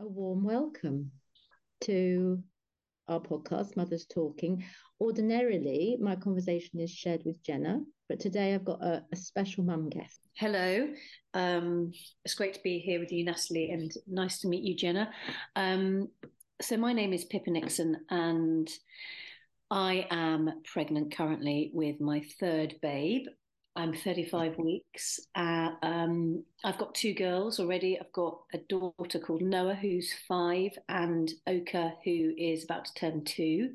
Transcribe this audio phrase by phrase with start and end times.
[0.00, 1.12] a warm welcome
[1.80, 2.42] to
[3.06, 4.64] our podcast, Mothers Talking.
[5.00, 9.88] Ordinarily, my conversation is shared with Jenna, but today I've got a, a special mum
[9.88, 10.18] guest.
[10.36, 10.88] Hello.
[11.32, 11.92] Um,
[12.24, 15.10] it's great to be here with you, Natalie, and nice to meet you, Jenna.
[15.54, 16.08] Um,
[16.60, 18.68] so, my name is Pippa Nixon, and
[19.70, 23.26] I am pregnant currently with my third babe.
[23.76, 25.20] I'm 35 weeks.
[25.34, 27.98] Uh, um, I've got two girls already.
[27.98, 33.24] I've got a daughter called Noah, who's five, and Oka, who is about to turn
[33.24, 33.72] two.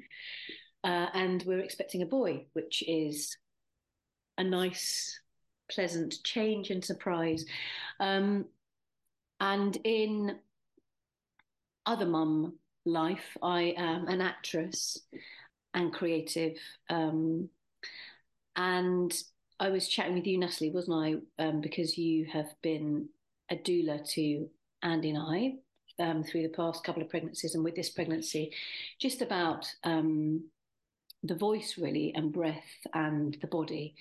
[0.85, 3.35] Uh, and we're expecting a boy, which is
[4.37, 5.19] a nice,
[5.69, 7.45] pleasant change and surprise.
[7.99, 8.45] Um,
[9.41, 10.37] and in
[11.85, 12.53] other mum
[12.85, 14.97] life, I am an actress
[15.73, 16.57] and creative.
[16.89, 17.49] Um,
[18.55, 19.13] and
[19.59, 21.43] I was chatting with you, Natalie, wasn't I?
[21.43, 23.09] Um, because you have been
[23.51, 24.47] a doula to
[24.83, 28.53] Andy and I um, through the past couple of pregnancies, and with this pregnancy,
[28.99, 30.45] just about um,
[31.23, 33.95] the voice really, and breath, and the body.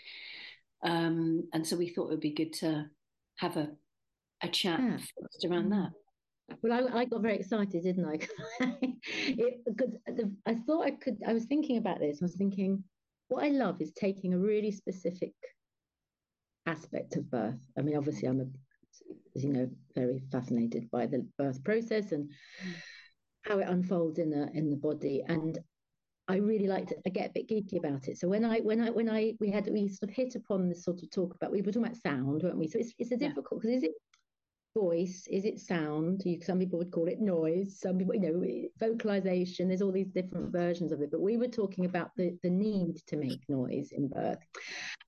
[0.84, 2.86] Um, and so we thought it would be good to
[3.36, 3.68] have a
[4.42, 4.96] a chat yeah.
[4.96, 5.90] first around that.
[6.62, 8.18] Well, I, I, got very excited, didn't I?
[9.26, 11.18] it, because the, I thought I could.
[11.26, 12.18] I was thinking about this.
[12.22, 12.84] I was thinking
[13.28, 15.32] what I love is taking a really specific
[16.66, 17.58] aspect of birth.
[17.78, 18.46] I mean, obviously, I'm, a,
[19.36, 22.30] as you know, very fascinated by the birth process and
[23.42, 25.22] how it unfolds in the in the body.
[25.26, 25.58] And
[26.28, 28.18] I really like to I get a bit geeky about it.
[28.18, 30.84] So when I when I when I we had we sort of hit upon this
[30.84, 32.68] sort of talk about we were talking about sound, weren't we?
[32.68, 33.92] So it's it's a difficult because is it
[34.74, 35.26] voice?
[35.30, 36.22] Is it sound?
[36.42, 37.80] Some people would call it noise.
[37.80, 39.68] Some people, you know, vocalization.
[39.68, 41.10] There's all these different versions of it.
[41.10, 44.38] But we were talking about the the need to make noise in birth,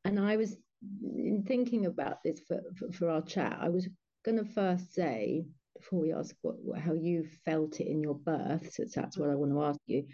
[0.04, 0.56] and I was
[1.02, 3.58] in thinking about this for for, for our chat.
[3.60, 3.88] I was
[4.24, 5.44] going to first say
[5.76, 9.34] before we ask what, how you felt it in your birth, so that's what I
[9.34, 10.04] want to ask you.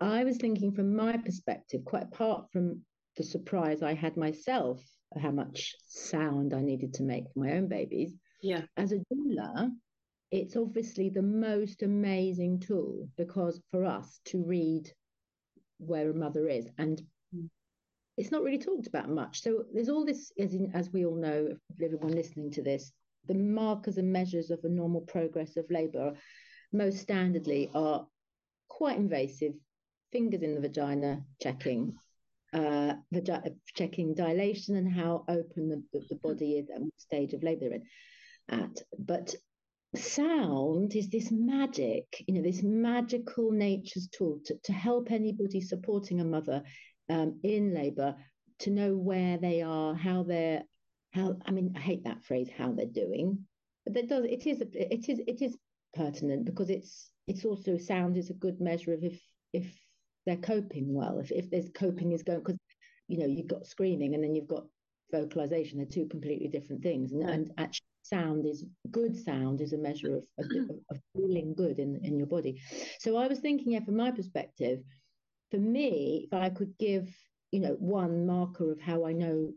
[0.00, 2.82] I was thinking from my perspective, quite apart from
[3.16, 4.80] the surprise I had myself,
[5.20, 8.62] how much sound I needed to make for my own babies yeah.
[8.76, 9.70] As a doula,
[10.30, 14.90] it's obviously the most amazing tool because for us to read
[15.78, 17.02] where a mother is and
[18.16, 19.42] it's not really talked about much.
[19.42, 22.90] So there's all this, as, in, as we all know, everyone listening to this,
[23.26, 26.14] the markers and measures of a normal progress of labour,
[26.72, 28.06] most standardly, are
[28.68, 29.52] quite invasive.
[30.12, 31.94] Fingers in the vagina, checking,
[32.54, 37.34] uh, vagi- checking dilation and how open the, the, the body is and what stage
[37.34, 37.82] of labour they're in
[38.48, 38.82] at.
[38.98, 39.34] But
[39.94, 46.20] sound is this magic, you know, this magical nature's tool to, to help anybody supporting
[46.20, 46.62] a mother
[47.08, 48.16] um, in labour
[48.60, 50.62] to know where they are, how they're,
[51.12, 53.46] how, I mean, I hate that phrase, how they're doing,
[53.84, 55.56] but that does, it is, it is, it is
[55.94, 59.20] pertinent because it's, it's also sound is a good measure of if,
[59.52, 59.66] if
[60.26, 62.58] they're coping well, if, if there's coping is going, because,
[63.08, 64.64] you know, you've got screaming and then you've got
[65.12, 67.12] vocalization, they're two completely different things.
[67.12, 70.70] And, and actually, sound is good sound is a measure of, mm-hmm.
[70.70, 72.60] of, of, feeling good in, in your body.
[73.00, 74.80] So I was thinking, yeah, from my perspective,
[75.50, 77.08] for me, if I could give,
[77.50, 79.52] you know, one marker of how I know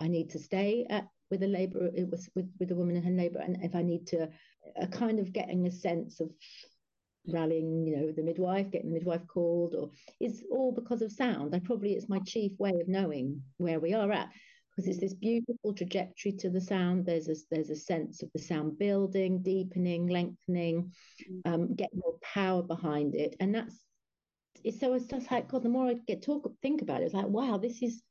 [0.00, 3.04] I need to stay at with a labor it was with, with a woman in
[3.04, 4.28] her labor and if I need to
[4.76, 6.30] a kind of getting a sense of
[7.28, 11.54] rallying, you know, the midwife, getting the midwife called, or is all because of sound.
[11.54, 14.28] I probably it's my chief way of knowing where we are at
[14.80, 17.04] because it's this beautiful trajectory to the sound.
[17.04, 20.92] There's a there's a sense of the sound building, deepening, lengthening,
[21.30, 21.52] mm.
[21.52, 23.78] um, getting more power behind it, and that's
[24.64, 25.62] it's so it's just like God.
[25.62, 28.02] The more I get talk think about it, it's like wow, this is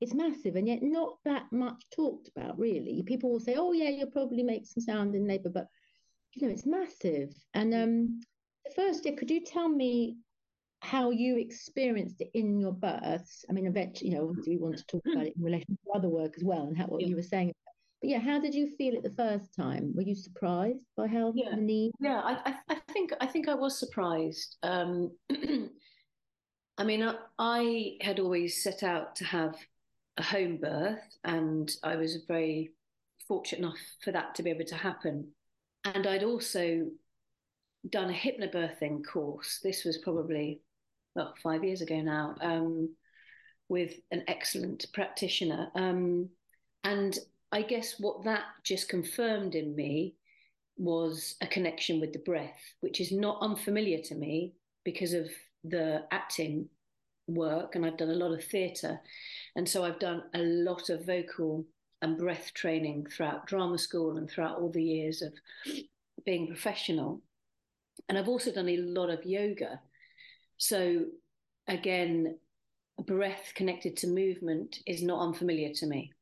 [0.00, 3.02] it's massive, and yet not that much talked about really.
[3.04, 5.66] People will say, oh yeah, you'll probably make some sound in labour, but
[6.34, 7.34] you know it's massive.
[7.52, 8.20] And um,
[8.74, 10.16] first, could you tell me
[10.86, 13.44] how you experienced it in your births.
[13.50, 15.92] I mean, eventually, you know, obviously we want to talk about it in relation to
[15.98, 17.08] other work as well and how what yeah.
[17.08, 17.52] you were saying.
[18.00, 19.92] But yeah, how did you feel it the first time?
[19.96, 21.50] Were you surprised by how yeah.
[21.50, 21.90] the need?
[21.98, 24.56] Yeah, I, I, think I think I was surprised.
[24.62, 25.10] Um,
[26.78, 29.56] I mean, I, I had always set out to have
[30.18, 32.74] a home birth, and I was very
[33.26, 35.32] fortunate enough for that to be able to happen.
[35.84, 36.86] And I'd also
[37.90, 39.58] done a hypnobirthing course.
[39.62, 40.60] This was probably
[41.16, 42.90] well, five years ago now, um,
[43.68, 45.68] with an excellent practitioner.
[45.74, 46.28] Um,
[46.84, 47.18] and
[47.50, 50.14] I guess what that just confirmed in me
[50.76, 54.52] was a connection with the breath, which is not unfamiliar to me
[54.84, 55.28] because of
[55.64, 56.68] the acting
[57.26, 57.74] work.
[57.74, 59.00] And I've done a lot of theatre.
[59.56, 61.64] And so I've done a lot of vocal
[62.02, 65.32] and breath training throughout drama school and throughout all the years of
[66.24, 67.22] being professional.
[68.08, 69.80] And I've also done a lot of yoga.
[70.58, 71.04] So,
[71.68, 72.38] again,
[73.04, 76.12] breath connected to movement is not unfamiliar to me.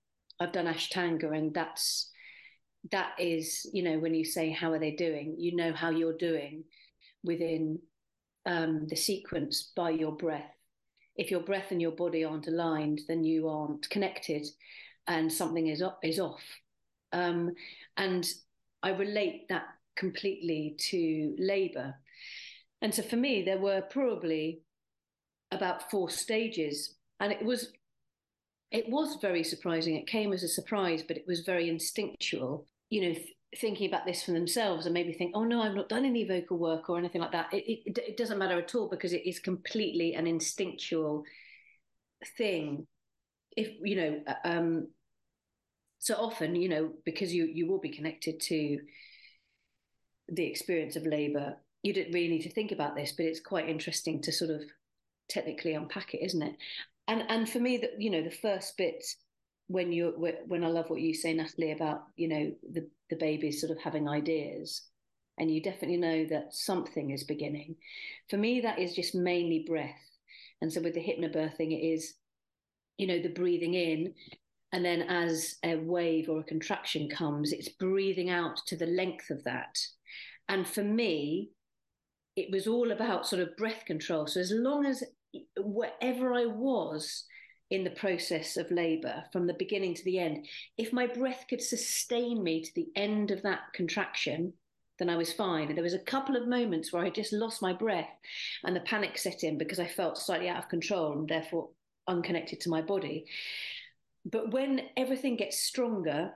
[0.41, 2.11] I've done Ashtanga, and that's
[2.91, 6.17] that is, you know, when you say how are they doing, you know how you're
[6.17, 6.65] doing
[7.23, 7.79] within
[8.47, 10.51] um, the sequence by your breath.
[11.17, 14.47] If your breath and your body aren't aligned, then you aren't connected,
[15.07, 16.43] and something is is off.
[17.13, 17.55] Um,
[17.97, 18.29] and
[18.83, 19.67] I relate that
[19.97, 21.95] completely to labour.
[22.85, 24.61] And so for me, there were probably
[25.51, 27.73] about four stages, and it was
[28.71, 29.97] it was very surprising.
[29.97, 32.67] It came as a surprise, but it was very instinctual.
[32.91, 35.89] You know, th- thinking about this for themselves and maybe think, oh no, I've not
[35.89, 37.55] done any vocal work or anything like that.
[37.55, 41.25] It, it, it doesn't matter at all because it is completely an instinctual
[42.37, 42.87] thing.
[43.57, 44.89] If you know, uh, um,
[46.01, 48.81] so often, you know, because you you will be connected to
[50.29, 53.69] the experience of labour, you didn't really need to think about this, but it's quite
[53.69, 54.63] interesting to sort of
[55.29, 56.57] technically unpack it, isn't it?
[57.07, 59.05] And and for me, that you know, the first bit
[59.69, 60.15] when you
[60.47, 63.83] when I love what you say, Natalie, about you know the the babies sort of
[63.83, 64.83] having ideas,
[65.39, 67.77] and you definitely know that something is beginning.
[68.31, 70.19] For me, that is just mainly breath,
[70.63, 72.15] and so with the hypnobirthing, it is,
[72.97, 74.15] you know, the breathing in,
[74.73, 79.29] and then as a wave or a contraction comes, it's breathing out to the length
[79.29, 79.79] of that.
[80.49, 81.51] And for me,
[82.37, 84.27] it was all about sort of breath control.
[84.27, 85.03] So as long as
[85.57, 87.25] wherever I was
[87.71, 90.47] in the process of labor from the beginning to the end,
[90.77, 94.53] if my breath could sustain me to the end of that contraction,
[94.99, 95.69] then I was fine.
[95.69, 98.11] And there was a couple of moments where I just lost my breath
[98.65, 101.71] and the panic set in because I felt slightly out of control and therefore
[102.07, 103.27] unconnected to my body.
[104.25, 106.33] But when everything gets stronger,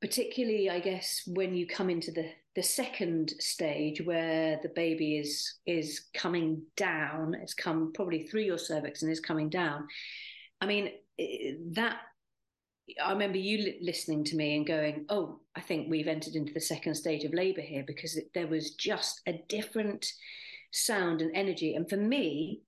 [0.00, 5.54] particularly, I guess, when you come into the the second stage where the baby is
[5.66, 9.86] is coming down it's come probably through your cervix and is coming down.
[10.60, 10.90] I mean
[11.72, 11.98] that
[13.02, 16.60] i remember you listening to me and going oh i think we've entered into the
[16.60, 20.06] second stage of labor here because there was just a different
[20.72, 21.76] sound and energy.
[21.76, 22.62] And for me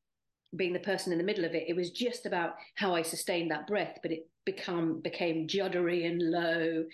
[0.55, 3.50] being the person in the middle of it it was just about how i sustained
[3.50, 6.85] that breath but it become became juddery and low.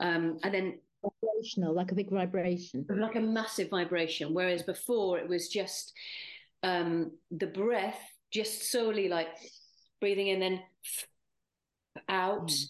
[0.00, 0.78] Um, and then
[1.22, 4.34] vibrational, like a big vibration, like a massive vibration.
[4.34, 5.92] Whereas before it was just
[6.62, 8.00] um, the breath,
[8.32, 9.28] just solely like
[10.00, 10.60] breathing in, then
[12.08, 12.48] out.
[12.48, 12.64] Mm.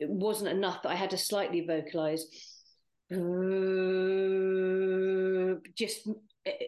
[0.00, 2.26] It wasn't enough that I had to slightly vocalize.
[5.76, 6.08] Just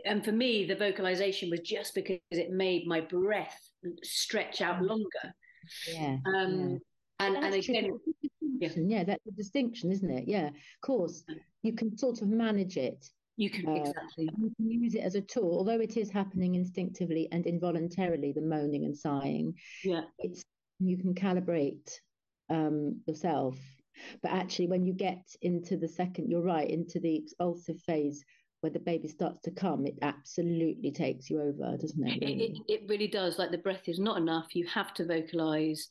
[0.05, 3.59] and for me, the vocalization was just because it made my breath
[4.03, 4.89] stretch out mm.
[4.89, 5.35] longer.
[5.89, 6.19] Yeah.
[6.27, 6.77] Um, yeah.
[7.27, 7.99] And, and again,
[8.61, 8.69] yeah.
[8.77, 10.25] yeah, that's a distinction, isn't it?
[10.27, 11.25] Yeah, of course,
[11.63, 13.07] you can sort of manage it.
[13.37, 14.29] You can uh, exactly.
[14.39, 18.33] You can use it as a tool, although it is happening instinctively and involuntarily.
[18.33, 19.55] The moaning and sighing.
[19.83, 20.45] Yeah, it's
[20.79, 21.91] you can calibrate
[22.51, 23.59] um, yourself,
[24.23, 28.25] but actually, when you get into the second, you're right, into the expulsive phase
[28.65, 32.19] where the baby starts to come, it absolutely takes you over, doesn't it?
[32.23, 32.45] Really?
[32.45, 33.39] It, it, it really does.
[33.39, 34.55] Like the breath is not enough.
[34.55, 35.87] You have to vocalize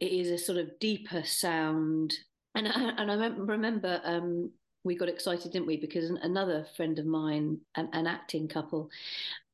[0.00, 2.14] it is a sort of deeper sound.
[2.54, 4.50] And I, and I remember um,
[4.84, 5.76] we got excited, didn't we?
[5.76, 8.90] Because another friend of mine, an, an acting couple,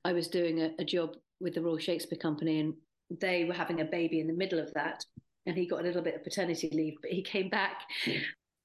[0.04, 2.74] I was doing a, a job with the Royal Shakespeare Company, and
[3.20, 5.04] they were having a baby in the middle of that
[5.46, 7.82] and he got a little bit of paternity leave, but he came back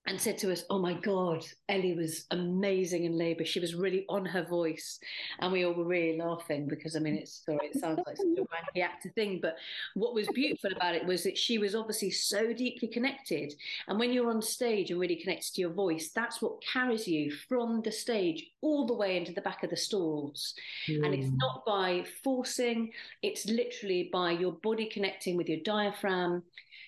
[0.10, 3.46] and said to us, Oh my God, Ellie was amazing in labour.
[3.46, 5.00] She was really on her voice.
[5.40, 8.26] And we all were really laughing because, I mean, it's sorry, it sounds like such
[8.26, 9.40] a wanky actor thing.
[9.40, 9.58] But
[9.94, 13.54] what was beautiful about it was that she was obviously so deeply connected.
[13.88, 17.32] And when you're on stage and really connected to your voice, that's what carries you
[17.48, 20.56] from the stage all the way into the back of the stalls.
[20.88, 21.06] Mm.
[21.06, 21.38] And it's hmm.
[21.38, 26.42] not by forcing, it's literally by your body connecting with your diaphragm,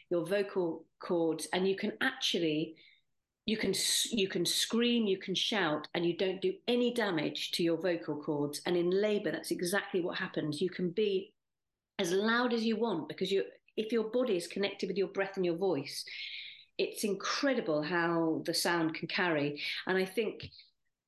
[0.10, 2.76] your vocal cords, and you can actually
[3.46, 3.74] you can
[4.12, 8.22] you can scream you can shout and you don't do any damage to your vocal
[8.22, 8.62] cords.
[8.66, 10.62] And in labor that's exactly what happens.
[10.62, 11.34] You can be
[12.00, 13.44] as loud as you want because you
[13.78, 16.04] if your body is connected with your breath and your voice
[16.78, 19.62] it's incredible how the sound can carry.
[19.88, 20.50] And i think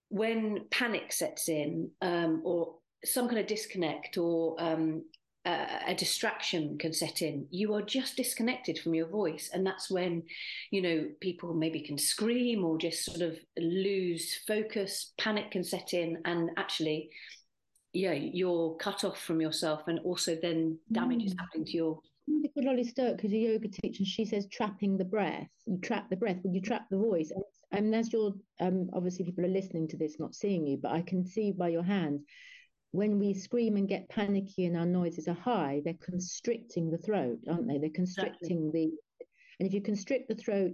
[0.09, 5.03] when panic sets in um, or some kind of disconnect or um,
[5.45, 10.23] a distraction can set in you are just disconnected from your voice and that's when
[10.71, 15.93] you know people maybe can scream or just sort of lose focus panic can set
[15.93, 17.09] in and actually
[17.91, 21.27] yeah you're cut off from yourself and also then damage mm.
[21.27, 21.99] is happening to your
[22.55, 25.47] Lolly Stirk, who's a yoga teacher, and she says trapping the breath.
[25.65, 27.31] You trap the breath, when you trap the voice.
[27.31, 30.91] And, and as you're, um, obviously people are listening to this, not seeing you, but
[30.91, 32.21] I can see by your hands,
[32.93, 37.39] when we scream and get panicky and our noises are high, they're constricting the throat,
[37.49, 37.79] aren't they?
[37.79, 38.91] They're constricting exactly.
[39.19, 39.25] the,
[39.59, 40.73] and if you constrict the throat,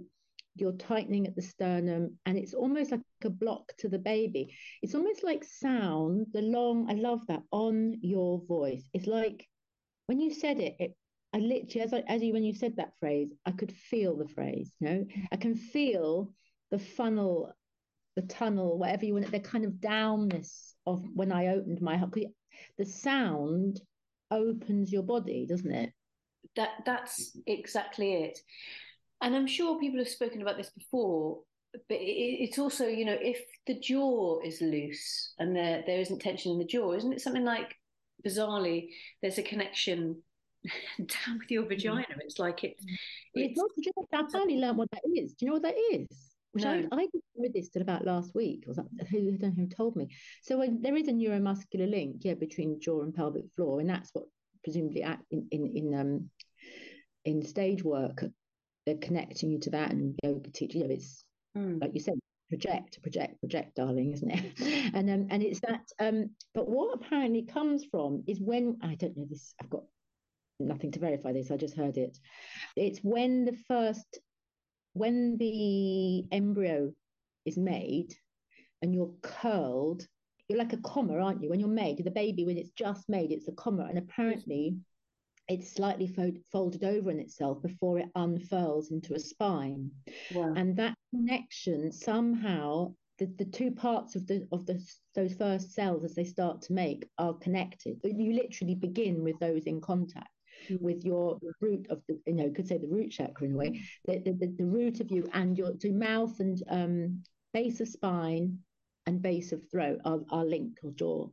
[0.54, 4.54] you're tightening at the sternum, and it's almost like a block to the baby.
[4.82, 8.84] It's almost like sound, the long, I love that, on your voice.
[8.92, 9.48] It's like
[10.06, 10.96] when you said it, it
[11.32, 14.28] I literally, as I, as you, when you said that phrase, I could feel the
[14.28, 14.70] phrase.
[14.80, 16.34] You know, I can feel
[16.70, 17.52] the funnel,
[18.16, 19.30] the tunnel, whatever you want.
[19.30, 22.14] The kind of downness of when I opened my heart.
[22.78, 23.80] The sound
[24.30, 25.92] opens your body, doesn't it?
[26.56, 28.38] That that's exactly it.
[29.22, 31.40] And I'm sure people have spoken about this before,
[31.72, 36.52] but it's also, you know, if the jaw is loose and there there isn't tension
[36.52, 37.76] in the jaw, isn't it something like
[38.26, 38.88] bizarrely
[39.22, 40.22] there's a connection
[40.98, 41.68] down with your mm.
[41.68, 42.06] vagina?
[42.20, 42.82] It's like it's
[43.34, 43.70] it's, it's not.
[44.12, 45.34] Know, I finally learned what that is.
[45.34, 46.29] Do you know what that is?
[46.52, 46.70] Which no.
[46.70, 49.06] I, I didn't know this till about last week, or something.
[49.06, 50.08] Who, I don't know who told me.
[50.42, 54.10] So when, there is a neuromuscular link, yeah, between jaw and pelvic floor, and that's
[54.12, 54.24] what
[54.62, 56.30] presumably in in in um
[57.24, 58.24] in stage work
[58.86, 60.78] they're connecting you to that and yoga teacher.
[60.78, 61.24] you know it's
[61.56, 61.80] mm.
[61.80, 62.14] like you said
[62.48, 64.52] project project project darling isn't it
[64.94, 69.16] and um, and it's that um but what apparently comes from is when i don't
[69.16, 69.84] know this i've got
[70.58, 72.18] nothing to verify this i just heard it
[72.76, 74.18] it's when the first
[74.92, 76.92] when the embryo
[77.44, 78.14] is made
[78.82, 80.06] and you're curled
[80.48, 83.30] you're like a comma aren't you when you're made the baby when it's just made
[83.30, 84.76] it's a comma and apparently
[85.50, 86.06] it's slightly
[86.52, 89.90] folded over in itself before it unfurls into a spine.
[90.32, 90.54] Wow.
[90.56, 94.80] And that connection somehow the, the two parts of the of the
[95.14, 98.00] those first cells as they start to make are connected.
[98.04, 100.30] You literally begin with those in contact.
[100.80, 103.82] With your root of the you know could say the root chakra in a way
[104.06, 108.58] the, the, the root of you and your to mouth and um, base of spine
[109.06, 111.26] and base of throat are, are linked or jaw.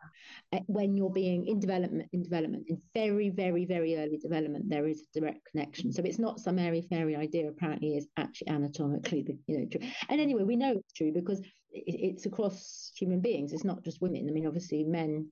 [0.54, 4.88] Uh, when you're being in development, in development, in very, very, very early development, there
[4.88, 5.92] is a direct connection.
[5.92, 7.48] So it's not some airy fairy idea.
[7.48, 9.82] Apparently, is actually anatomically, the, you know, true.
[10.10, 11.40] And anyway, we know it's true because
[11.72, 13.54] it, it's across human beings.
[13.54, 14.28] It's not just women.
[14.30, 15.32] I mean, obviously, men.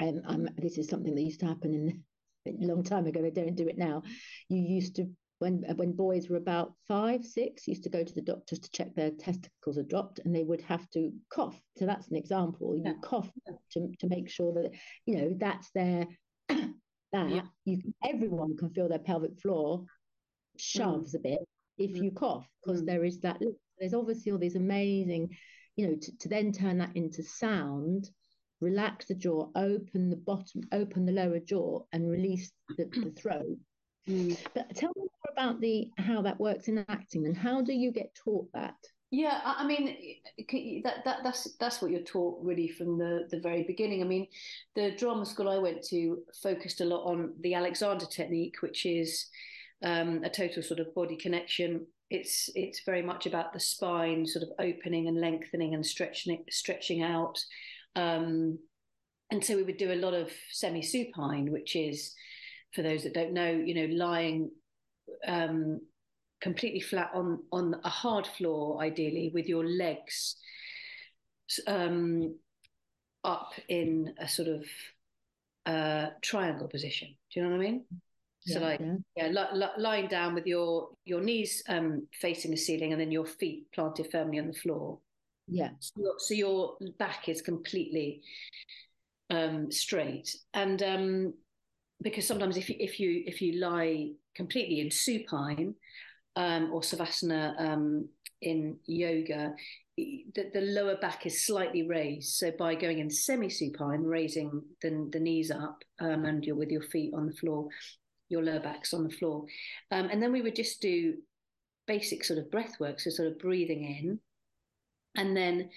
[0.00, 2.04] Um, um, this is something that used to happen in
[2.48, 3.22] a long time ago.
[3.22, 4.02] They don't do it now.
[4.48, 8.22] You used to when when boys were about five, six, used to go to the
[8.22, 11.58] doctors to check their testicles had dropped, and they would have to cough.
[11.76, 12.76] So that's an example.
[12.76, 12.92] You yeah.
[13.02, 13.30] cough
[13.72, 14.72] to to make sure that
[15.06, 16.06] you know that's their
[16.48, 16.70] that
[17.12, 17.42] yeah.
[17.64, 19.84] you everyone can feel their pelvic floor
[20.56, 21.18] shoves mm.
[21.18, 21.38] a bit
[21.78, 22.04] if mm.
[22.04, 22.86] you cough because mm.
[22.86, 23.40] there is that.
[23.78, 25.36] There's obviously all these amazing,
[25.76, 28.10] you know, to, to then turn that into sound
[28.60, 33.56] relax the jaw, open the bottom, open the lower jaw, and release the, the throat.
[34.08, 34.36] Mm.
[34.54, 37.92] But tell me more about the how that works in acting and how do you
[37.92, 38.76] get taught that?
[39.10, 39.96] Yeah, I mean
[40.84, 44.02] that, that that's that's what you're taught really from the the very beginning.
[44.02, 44.26] I mean,
[44.74, 49.26] the drama school I went to focused a lot on the Alexander technique, which is
[49.82, 51.86] um, a total sort of body connection.
[52.10, 57.02] It's it's very much about the spine sort of opening and lengthening and stretching stretching
[57.02, 57.38] out.
[57.98, 58.58] Um,
[59.30, 62.14] and so we would do a lot of semi supine, which is
[62.74, 64.50] for those that don't know, you know, lying
[65.26, 65.80] um,
[66.40, 70.36] completely flat on on a hard floor, ideally with your legs
[71.66, 72.36] um,
[73.24, 74.64] up in a sort of
[75.66, 77.08] uh, triangle position.
[77.32, 77.84] Do you know what I mean?
[78.46, 82.56] So like yeah, yeah li- li- lying down with your your knees um, facing the
[82.56, 85.00] ceiling and then your feet planted firmly on the floor.
[85.50, 85.70] Yeah.
[85.80, 88.22] So, so your back is completely
[89.30, 91.34] um, straight, and um,
[92.02, 95.74] because sometimes if you, if you if you lie completely in supine
[96.36, 98.08] um, or savasana um,
[98.42, 99.54] in yoga,
[99.96, 102.34] the, the lower back is slightly raised.
[102.36, 106.82] So by going in semi-supine, raising the, the knees up um, and you're with your
[106.82, 107.68] feet on the floor,
[108.28, 109.46] your lower back's on the floor,
[109.90, 111.14] um, and then we would just do
[111.86, 114.20] basic sort of breath work, so sort of breathing in,
[115.16, 115.70] and then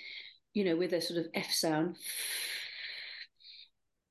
[0.53, 1.97] you know with a sort of F sound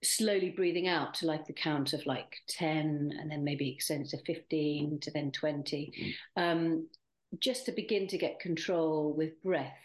[0.03, 4.19] slowly breathing out to like the count of like 10 and then maybe extend to
[4.25, 5.93] 15 to then 20
[6.37, 6.43] mm.
[6.43, 6.87] um,
[7.39, 9.77] just to begin to get control with breath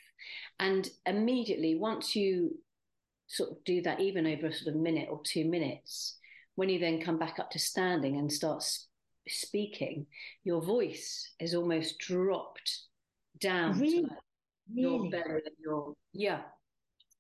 [0.60, 2.58] and immediately once you
[3.28, 6.18] sort of do that even over a sort of minute or two minutes
[6.56, 8.64] when you then come back up to standing and start
[9.28, 10.06] speaking
[10.44, 12.84] your voice is almost dropped
[13.42, 14.02] down really?
[14.02, 14.20] to like
[14.74, 16.42] your belly and your yeah.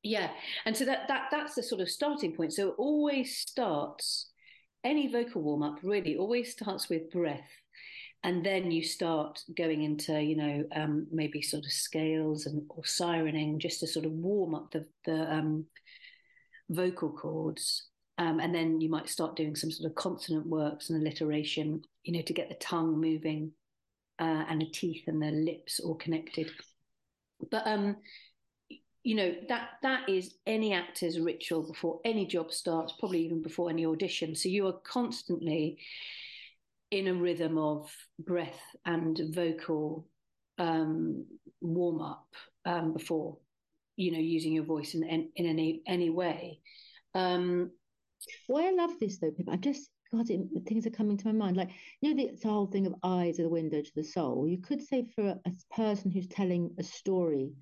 [0.03, 0.29] Yeah.
[0.65, 2.53] And so that that that's the sort of starting point.
[2.53, 4.29] So it always starts
[4.83, 7.49] any vocal warm up really always starts with breath.
[8.23, 12.83] And then you start going into you know um, maybe sort of scales and or
[12.83, 15.65] sirening just to sort of warm up the the um,
[16.69, 17.87] vocal cords.
[18.17, 22.13] Um, and then you might start doing some sort of consonant works and alliteration you
[22.13, 23.51] know to get the tongue moving
[24.19, 26.49] uh, and the teeth and the lips all connected
[27.51, 27.95] but um
[29.03, 33.69] you know that that is any actor's ritual before any job starts probably even before
[33.69, 35.77] any audition so you are constantly
[36.91, 40.07] in a rhythm of breath and vocal
[40.57, 41.25] um,
[41.61, 42.27] warm up
[42.65, 43.37] um, before,
[43.95, 46.59] you know, using your voice in, in, in any any way.
[47.13, 47.71] Um,
[48.47, 51.33] Why I love this though, Pip, I'm just God, it, things are coming to my
[51.33, 51.57] mind.
[51.57, 54.47] Like you know, the, the whole thing of eyes are the window to the soul.
[54.47, 57.53] You could say for a, a person who's telling a story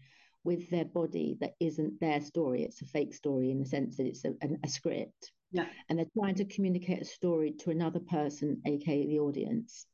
[0.43, 4.07] with their body that isn't their story; it's a fake story in the sense that
[4.07, 5.65] it's a, a, a script yeah.
[5.87, 9.85] and they're trying to communicate a story to another person, aka the audience,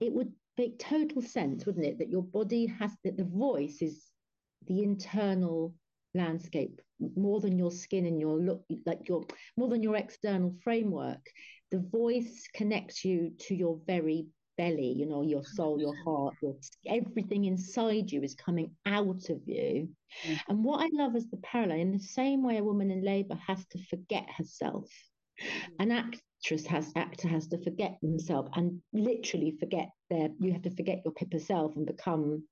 [0.00, 4.04] it would make total sense, wouldn't it, that your body has that the voice is
[4.66, 5.74] the internal
[6.16, 6.80] landscape
[7.16, 9.24] more than your skin and your look, like your
[9.56, 11.30] more than your external framework.
[11.70, 16.54] The voice connects you to your very belly, you know, your soul, your heart, your,
[16.86, 19.88] everything inside you is coming out of you.
[20.26, 20.40] Mm.
[20.48, 23.38] And what I love is the parallel in the same way a woman in labor
[23.46, 24.88] has to forget herself,
[25.40, 25.74] mm.
[25.80, 30.70] an actress has actor has to forget themselves and literally forget their you have to
[30.70, 32.44] forget your pippa self and become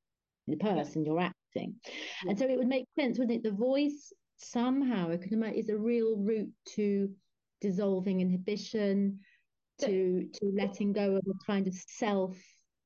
[0.48, 1.20] the person you're
[1.54, 1.74] acting.
[2.26, 3.48] And so it would make sense, wouldn't it?
[3.48, 7.10] The voice somehow I can imagine is a real route to
[7.60, 9.20] dissolving inhibition,
[9.80, 12.36] to to letting go of a kind of self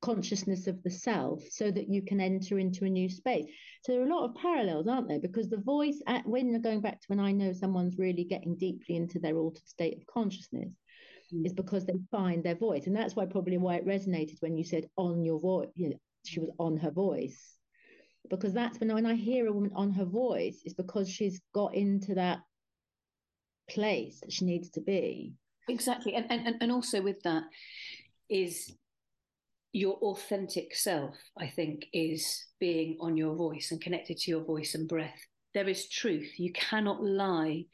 [0.00, 3.46] consciousness of the self so that you can enter into a new space
[3.82, 6.80] so there are a lot of parallels aren't there because the voice when you're going
[6.80, 10.70] back to when i know someone's really getting deeply into their altered state of consciousness
[11.34, 11.44] mm.
[11.44, 14.62] is because they find their voice and that's why probably why it resonated when you
[14.62, 17.57] said on your voice you know, she was on her voice
[18.28, 21.74] because that's when when i hear a woman on her voice it's because she's got
[21.74, 22.38] into that
[23.70, 25.34] place that she needs to be
[25.68, 26.14] Exactly.
[26.14, 27.44] And, and, and also with that
[28.28, 28.72] is
[29.72, 34.74] your authentic self, I think, is being on your voice and connected to your voice
[34.74, 35.20] and breath.
[35.54, 36.38] There is truth.
[36.38, 37.66] You cannot lie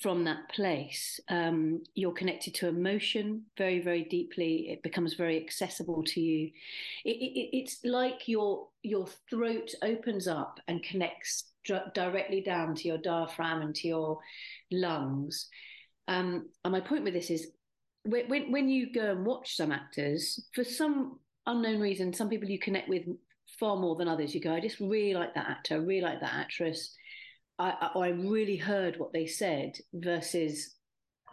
[0.00, 1.20] from that place.
[1.28, 4.70] Um, you're connected to emotion very, very deeply.
[4.70, 6.50] It becomes very accessible to you.
[7.04, 12.88] It, it, it's like your your throat opens up and connects dr- directly down to
[12.88, 14.18] your diaphragm and to your
[14.70, 15.48] lungs.
[16.08, 17.48] Um, and my point with this is
[18.04, 22.58] when, when you go and watch some actors, for some unknown reason, some people you
[22.58, 23.04] connect with
[23.58, 24.34] far more than others.
[24.34, 26.96] You go, I just really like that actor, I really like that actress.
[27.58, 30.74] I, I, I really heard what they said versus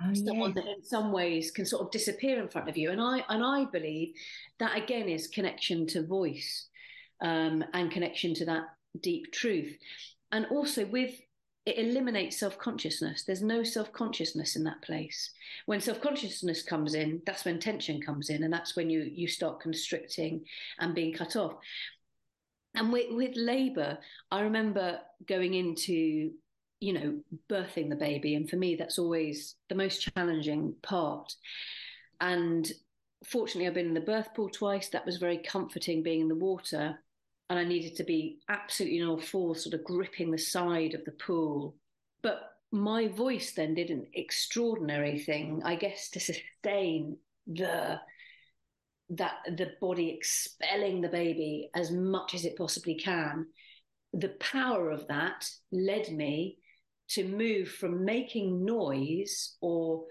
[0.03, 2.91] oh, someone that in some ways can sort of disappear in front of you.
[2.91, 4.15] And I and I believe
[4.59, 6.67] that again is connection to voice
[7.21, 8.63] um, and connection to that
[9.01, 9.77] deep truth.
[10.31, 11.19] And also with
[11.65, 13.23] it eliminates self consciousness.
[13.23, 15.31] There's no self consciousness in that place.
[15.65, 19.27] When self consciousness comes in, that's when tension comes in, and that's when you you
[19.27, 20.45] start constricting
[20.79, 21.53] and being cut off.
[22.75, 23.97] And with, with labour,
[24.31, 26.31] I remember going into
[26.79, 31.35] you know birthing the baby, and for me, that's always the most challenging part.
[32.21, 32.71] And
[33.25, 34.89] fortunately, I've been in the birth pool twice.
[34.89, 36.99] That was very comforting, being in the water
[37.49, 41.03] and I needed to be absolutely on all fours, sort of gripping the side of
[41.05, 41.75] the pool.
[42.21, 47.99] But my voice then did an extraordinary thing, I guess, to sustain the
[49.09, 53.47] that the body expelling the baby as much as it possibly can.
[54.13, 56.57] The power of that led me
[57.09, 60.03] to move from making noise or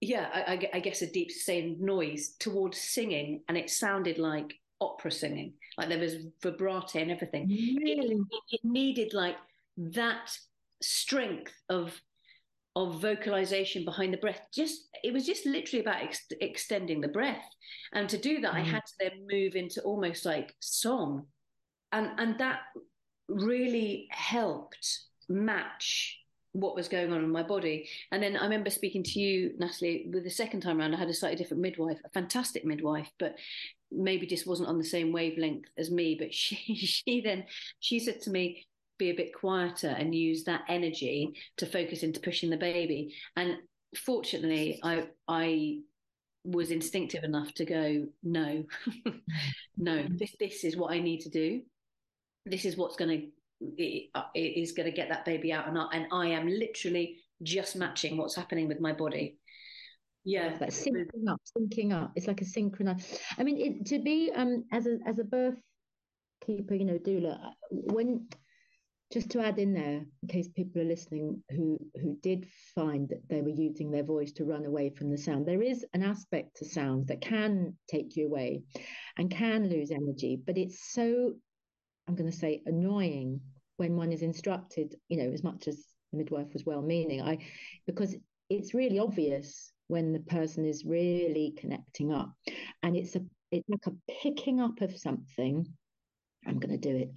[0.00, 5.10] yeah, I, I, guess a deep sustained noise towards singing, and it sounded like opera
[5.10, 5.54] singing.
[5.78, 7.48] Like there was vibrato and everything.
[7.48, 8.14] Really?
[8.14, 9.36] It, it needed like
[9.78, 10.36] that
[10.82, 11.98] strength of
[12.76, 14.46] of vocalization behind the breath.
[14.54, 17.48] Just it was just literally about ex- extending the breath,
[17.92, 18.56] and to do that, mm.
[18.56, 21.26] I had to then move into almost like song,
[21.90, 22.60] and and that
[23.28, 26.18] really helped match
[26.52, 27.88] what was going on in my body.
[28.12, 31.08] And then I remember speaking to you, Natalie, with the second time around, I had
[31.08, 33.36] a slightly different midwife, a fantastic midwife, but
[33.92, 36.16] maybe just wasn't on the same wavelength as me.
[36.18, 37.44] But she, she then,
[37.80, 38.66] she said to me,
[38.98, 43.14] be a bit quieter and use that energy to focus into pushing the baby.
[43.36, 43.56] And
[43.96, 45.78] fortunately, I, I
[46.44, 48.64] was instinctive enough to go, no,
[49.76, 51.62] no, this, this is what I need to do.
[52.44, 53.26] This is what's going to
[53.60, 57.18] it, it is going to get that baby out and I, and I am literally
[57.42, 59.38] just matching what's happening with my body.
[60.24, 62.10] Yeah, like syncing up, syncing up.
[62.16, 63.20] It's like a synchronized.
[63.38, 65.54] I mean, it, to be um as a as a birth
[66.44, 67.38] keeper, you know, doula.
[67.70, 68.26] When
[69.12, 73.22] just to add in there, in case people are listening who who did find that
[73.28, 76.56] they were using their voice to run away from the sound, there is an aspect
[76.56, 78.62] to sound that can take you away,
[79.16, 80.40] and can lose energy.
[80.44, 81.34] But it's so,
[82.08, 83.40] I'm going to say, annoying
[83.76, 84.96] when one is instructed.
[85.08, 85.76] You know, as much as
[86.12, 87.38] the midwife was well-meaning, I
[87.86, 88.16] because
[88.50, 92.32] it's really obvious when the person is really connecting up,
[92.82, 93.20] and it's a
[93.52, 95.64] it's like a picking up of something.
[96.46, 97.12] I'm going to do it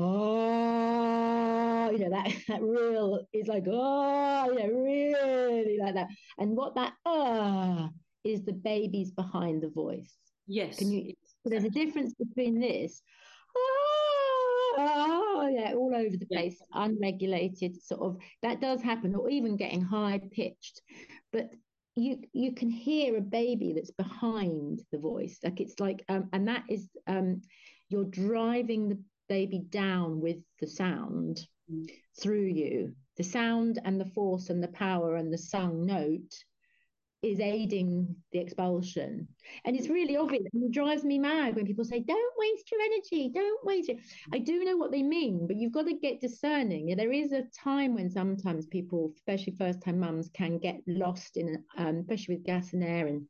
[0.00, 6.08] oh, you know, that, that real is like, oh, you know, really like that.
[6.38, 7.88] And what that, ah, uh,
[8.24, 10.14] is the baby's behind the voice.
[10.46, 10.78] Yes.
[10.78, 13.02] Can you, there's a difference between this,
[13.56, 19.56] oh, oh, yeah, all over the place, unregulated sort of, that does happen, or even
[19.56, 20.82] getting high pitched.
[21.32, 21.50] But
[21.96, 26.46] you you can hear a baby that's behind the voice like it's like um, and
[26.46, 27.42] that is um,
[27.90, 28.98] you're driving the
[29.28, 31.86] baby down with the sound mm.
[32.20, 32.94] through you.
[33.16, 36.34] The sound and the force and the power and the sung note
[37.22, 39.28] is aiding the expulsion.
[39.64, 40.46] And it's really obvious.
[40.54, 43.98] And it drives me mad when people say, don't waste your energy, don't waste it.
[44.32, 46.94] I do know what they mean, but you've got to get discerning.
[46.96, 51.62] There is a time when sometimes people, especially first time mums, can get lost in,
[51.76, 53.26] um, especially with gas and air and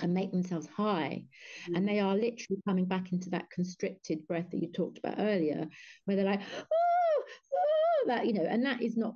[0.00, 1.24] and make themselves high.
[1.64, 1.74] Mm-hmm.
[1.74, 5.66] And they are literally coming back into that constricted breath that you talked about earlier,
[6.04, 7.22] where they're like, oh,
[7.54, 9.14] oh, that, you know, and that is not,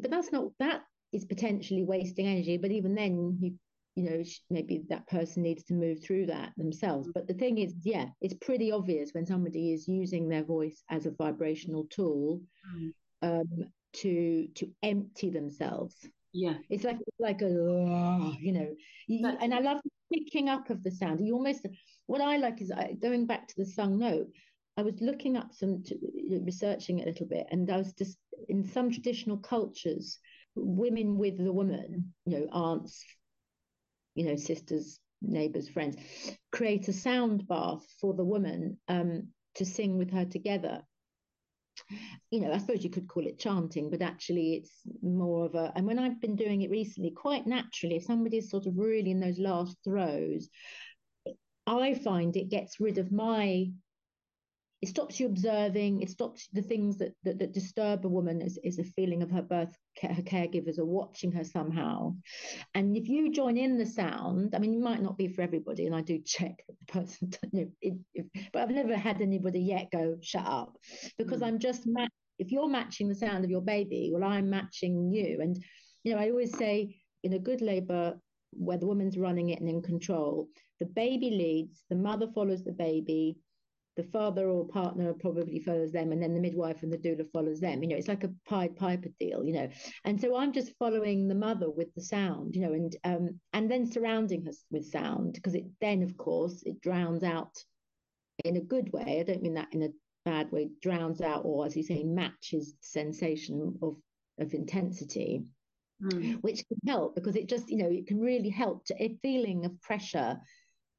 [0.00, 0.82] but that's not, that
[1.12, 2.56] is potentially wasting energy.
[2.56, 3.54] But even then, you,
[3.94, 7.10] you know, maybe that person needs to move through that themselves.
[7.14, 11.04] But the thing is, yeah, it's pretty obvious when somebody is using their voice as
[11.04, 12.40] a vibrational tool
[12.74, 12.92] mm.
[13.20, 15.94] um, to to empty themselves.
[16.32, 17.50] Yeah, it's like like a
[18.40, 18.74] you know,
[19.06, 21.26] you, and I love picking up of the sound.
[21.26, 21.66] You almost
[22.06, 24.28] what I like is going back to the sung note.
[24.76, 25.82] I was looking up some
[26.44, 28.16] researching it a little bit, and I was just
[28.48, 30.18] in some traditional cultures,
[30.54, 33.04] women with the woman, you know, aunts,
[34.14, 35.96] you know, sisters, neighbors, friends,
[36.50, 40.82] create a sound bath for the woman um, to sing with her together
[42.30, 45.72] you know, I suppose you could call it chanting, but actually it's more of a,
[45.74, 49.20] and when I've been doing it recently, quite naturally, if somebody's sort of really in
[49.20, 50.48] those last throes,
[51.66, 53.70] I find it gets rid of my
[54.82, 58.58] it stops you observing it stops the things that that, that disturb a woman is,
[58.64, 62.12] is a feeling of her birth her caregivers are watching her somehow
[62.74, 65.86] and if you join in the sound i mean it might not be for everybody
[65.86, 69.60] and i do check the person you know, it, if, but i've never had anybody
[69.60, 70.76] yet go shut up
[71.16, 71.46] because mm.
[71.46, 72.06] i'm just ma-
[72.38, 75.62] if you're matching the sound of your baby well i'm matching you and
[76.02, 78.14] you know i always say in a good labor
[78.50, 80.48] where the woman's running it and in control
[80.80, 83.36] the baby leads the mother follows the baby
[83.96, 87.60] the father or partner probably follows them and then the midwife and the doula follows
[87.60, 87.82] them.
[87.82, 89.68] You know it's like a pied piper deal you know.
[90.04, 93.70] And so i'm just following the mother with the sound you know and um and
[93.70, 97.54] then surrounding her with sound because it then of course it drowns out
[98.44, 99.20] in a good way.
[99.20, 99.88] I don't mean that in a
[100.24, 103.96] bad way drowns out or as you say matches the sensation of
[104.38, 105.44] of intensity
[106.02, 106.40] mm.
[106.42, 109.64] which can help because it just you know it can really help to a feeling
[109.64, 110.38] of pressure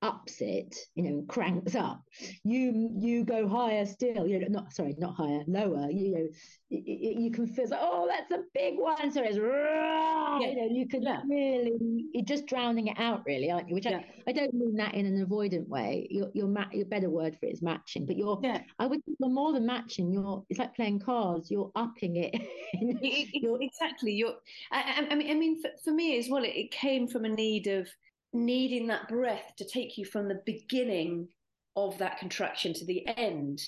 [0.03, 2.03] ups it, you know, cranks up,
[2.43, 4.27] you you go higher still.
[4.27, 5.89] You know, not sorry, not higher, lower.
[5.89, 6.27] You know,
[6.69, 9.11] you, you can feel like, oh, that's a big one.
[9.11, 10.39] So it's yeah.
[10.39, 11.21] you know, you can yeah.
[11.27, 13.75] really you're just drowning it out, really, aren't you?
[13.75, 14.01] Which yeah.
[14.27, 16.07] I, I don't mean that in an avoidant way.
[16.11, 18.61] Your your ma- your better word for it is matching, but you're yeah.
[18.79, 20.11] I would you're more than matching.
[20.11, 21.49] You're it's like playing cards.
[21.49, 22.35] You're upping it.
[23.33, 24.11] you're, exactly.
[24.11, 24.35] You're.
[24.71, 27.29] I, I mean, I mean, for, for me as well, it, it came from a
[27.29, 27.87] need of
[28.33, 31.27] needing that breath to take you from the beginning
[31.75, 33.61] of that contraction to the end.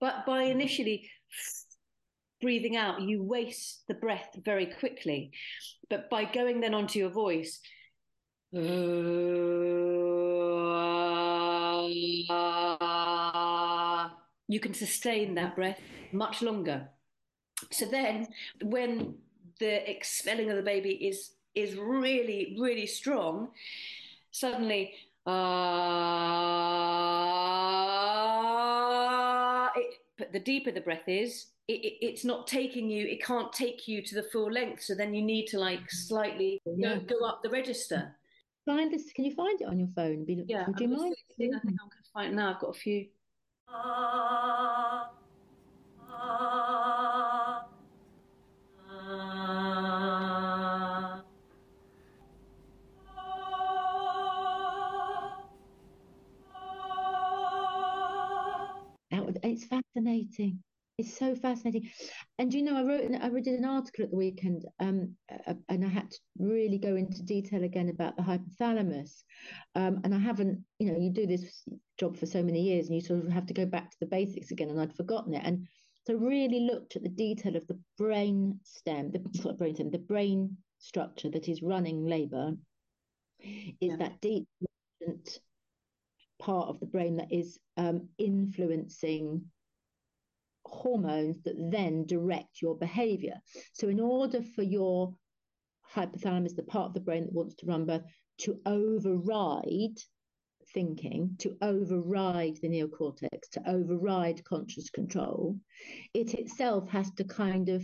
[0.00, 0.60] But by mm-hmm.
[0.60, 1.10] initially
[2.40, 5.32] breathing out, you waste the breath very quickly.
[5.90, 7.60] But by going then onto your voice,
[14.48, 15.80] you can sustain that breath
[16.12, 16.88] much longer.
[17.70, 18.28] So then,
[18.62, 19.16] when
[19.58, 23.48] the expelling of the baby is is really, really strong,
[24.30, 24.94] suddenly,
[25.26, 25.32] uh,
[29.76, 33.52] it, but the deeper the breath is, it, it, it's not taking you, it can't
[33.52, 34.82] take you to the full length.
[34.82, 36.96] So then you need to like slightly yeah.
[36.96, 38.14] go, go up the register.
[38.64, 40.24] Find this, can you find it on your phone?
[40.24, 41.14] Be, yeah, would you mind?
[41.30, 42.52] I think I'm going to find it now.
[42.54, 43.06] I've got a few.
[43.68, 44.17] Uh,
[60.28, 60.62] fascinating.
[60.98, 61.90] It's so fascinating.
[62.38, 65.14] And you know, I wrote I did an article at the weekend, um,
[65.68, 69.22] and I had to really go into detail again about the hypothalamus.
[69.76, 71.62] Um, and I haven't, you know, you do this
[71.98, 74.06] job for so many years, and you sort of have to go back to the
[74.06, 75.42] basics again, and I'd forgotten it.
[75.44, 75.68] And
[76.04, 79.20] so really looked at the detail of the brain stem, the
[79.58, 82.54] brain stem, the brain structure that is running labour.
[83.40, 83.96] Is yeah.
[83.98, 84.48] that deep
[86.40, 89.44] part of the brain that is um, influencing
[90.70, 93.40] hormones that then direct your behavior.
[93.72, 95.14] So, in order for your
[95.94, 98.04] hypothalamus, the part of the brain that wants to run birth,
[98.38, 99.98] to override
[100.74, 105.58] thinking, to override the neocortex, to override conscious control,
[106.14, 107.82] it itself has to kind of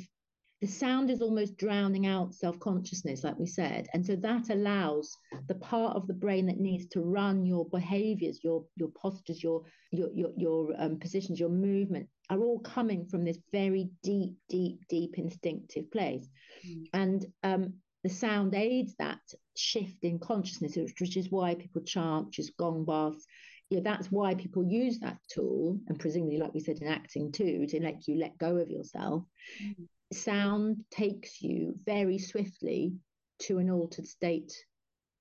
[0.61, 3.87] the sound is almost drowning out self consciousness, like we said.
[3.93, 5.17] And so that allows
[5.49, 9.63] the part of the brain that needs to run your behaviors, your, your postures, your,
[9.91, 14.81] your, your, your um, positions, your movement are all coming from this very deep, deep,
[14.89, 16.27] deep instinctive place.
[16.67, 16.85] Mm.
[16.95, 19.21] And um, the sound aids that
[19.57, 23.27] shift in consciousness, which is why people chant, which is gong baths.
[23.71, 27.33] You know, that's why people use that tool, and presumably, like we said in acting
[27.33, 29.25] too, to let you let go of yourself.
[29.63, 32.95] Mm sound takes you very swiftly
[33.41, 34.53] to an altered state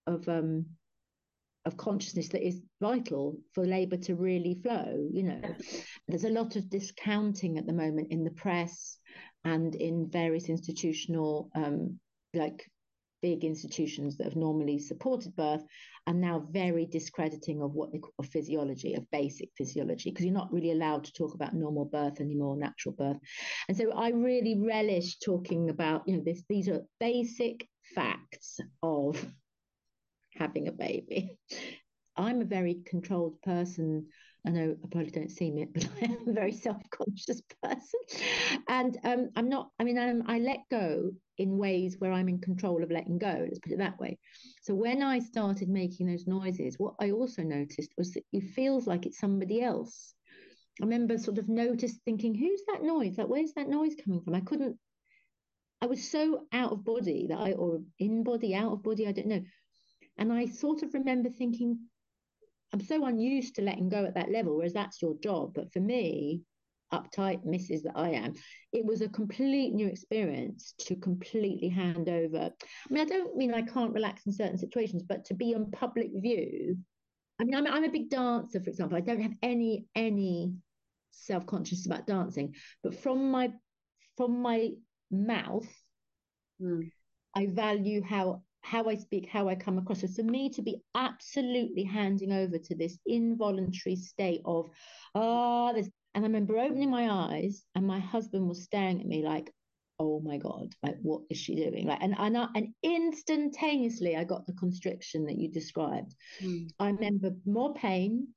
[0.07, 0.65] of um,
[1.65, 5.07] of consciousness that is vital for labour to really flow.
[5.11, 5.41] You know,
[6.07, 8.97] there's a lot of discounting at the moment in the press
[9.45, 11.99] and in various institutional um,
[12.33, 12.69] like
[13.23, 15.63] big institutions that have normally supported birth
[16.05, 20.51] are now very discrediting of what they call physiology, of basic physiology, because you're not
[20.51, 23.17] really allowed to talk about normal birth anymore, natural birth.
[23.69, 29.25] And so I really relish talking about, you know, this these are basic facts of
[30.35, 31.37] having a baby.
[32.17, 34.07] I'm a very controlled person
[34.45, 37.99] I know I probably don't seem it, but I am a very self-conscious person,
[38.67, 39.69] and um, I'm not.
[39.79, 43.39] I mean, I'm, I let go in ways where I'm in control of letting go.
[43.41, 44.17] Let's put it that way.
[44.61, 48.87] So when I started making those noises, what I also noticed was that it feels
[48.87, 50.13] like it's somebody else.
[50.81, 53.17] I remember sort of noticed thinking, "Who's that noise?
[53.17, 54.77] Like, where's that noise coming from?" I couldn't.
[55.81, 59.11] I was so out of body that I, or in body, out of body, I
[59.11, 59.43] don't know.
[60.17, 61.89] And I sort of remember thinking,
[62.71, 65.53] I'm so unused to letting go at that level, whereas that's your job.
[65.53, 66.41] But for me,
[66.93, 67.83] uptight Mrs.
[67.83, 68.33] that I am,
[68.71, 72.49] it was a complete new experience to completely hand over.
[72.49, 75.71] I mean, I don't mean I can't relax in certain situations, but to be on
[75.71, 76.77] public view.
[77.39, 78.97] I mean, I'm, I'm a big dancer, for example.
[78.97, 80.53] I don't have any any
[81.11, 83.51] self conscious about dancing, but from my
[84.17, 84.69] from my
[85.11, 85.67] mouth,
[86.61, 86.89] mm.
[87.35, 90.01] I value how how I speak, how I come across.
[90.01, 94.69] So for me to be absolutely handing over to this involuntary state of,
[95.15, 99.05] ah, oh, this, and I remember opening my eyes and my husband was staring at
[99.05, 99.51] me like,
[99.99, 101.87] oh my God, like what is she doing?
[101.87, 106.15] Like, and and, I, and instantaneously I got the constriction that you described.
[106.41, 106.69] Mm.
[106.79, 108.27] I remember more pain.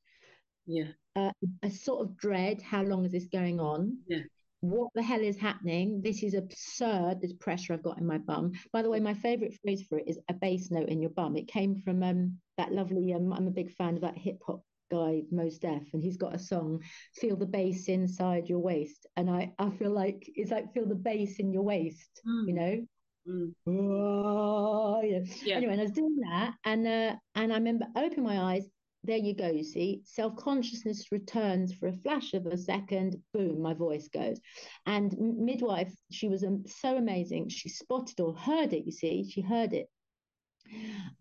[0.67, 0.89] Yeah.
[1.15, 2.61] Uh, a sort of dread.
[2.61, 3.99] How long is this going on?
[4.07, 4.23] Yeah
[4.61, 6.01] what the hell is happening?
[6.03, 8.53] This is absurd, this pressure I've got in my bum.
[8.73, 11.37] By the way, my favorite phrase for it is a bass note in your bum.
[11.37, 14.63] It came from um, that lovely, um, I'm a big fan of that hip hop
[14.91, 16.81] guy, Mos Def, and he's got a song,
[17.15, 19.07] Feel the Bass Inside Your Waist.
[19.17, 22.49] And I, I feel like it's like feel the bass in your waist, mm.
[22.49, 22.87] you know?
[23.29, 23.55] Mm.
[23.67, 25.21] Oh, yeah.
[25.45, 25.57] yeah.
[25.57, 28.69] Anyway, and I was doing that, and uh, and I remember open my eyes
[29.07, 33.63] there you go, you see, self consciousness returns for a flash of a second, boom,
[33.63, 34.41] my voice goes.
[34.85, 37.49] And midwife, she was um, so amazing.
[37.49, 39.89] She spotted or heard it, you see, she heard it.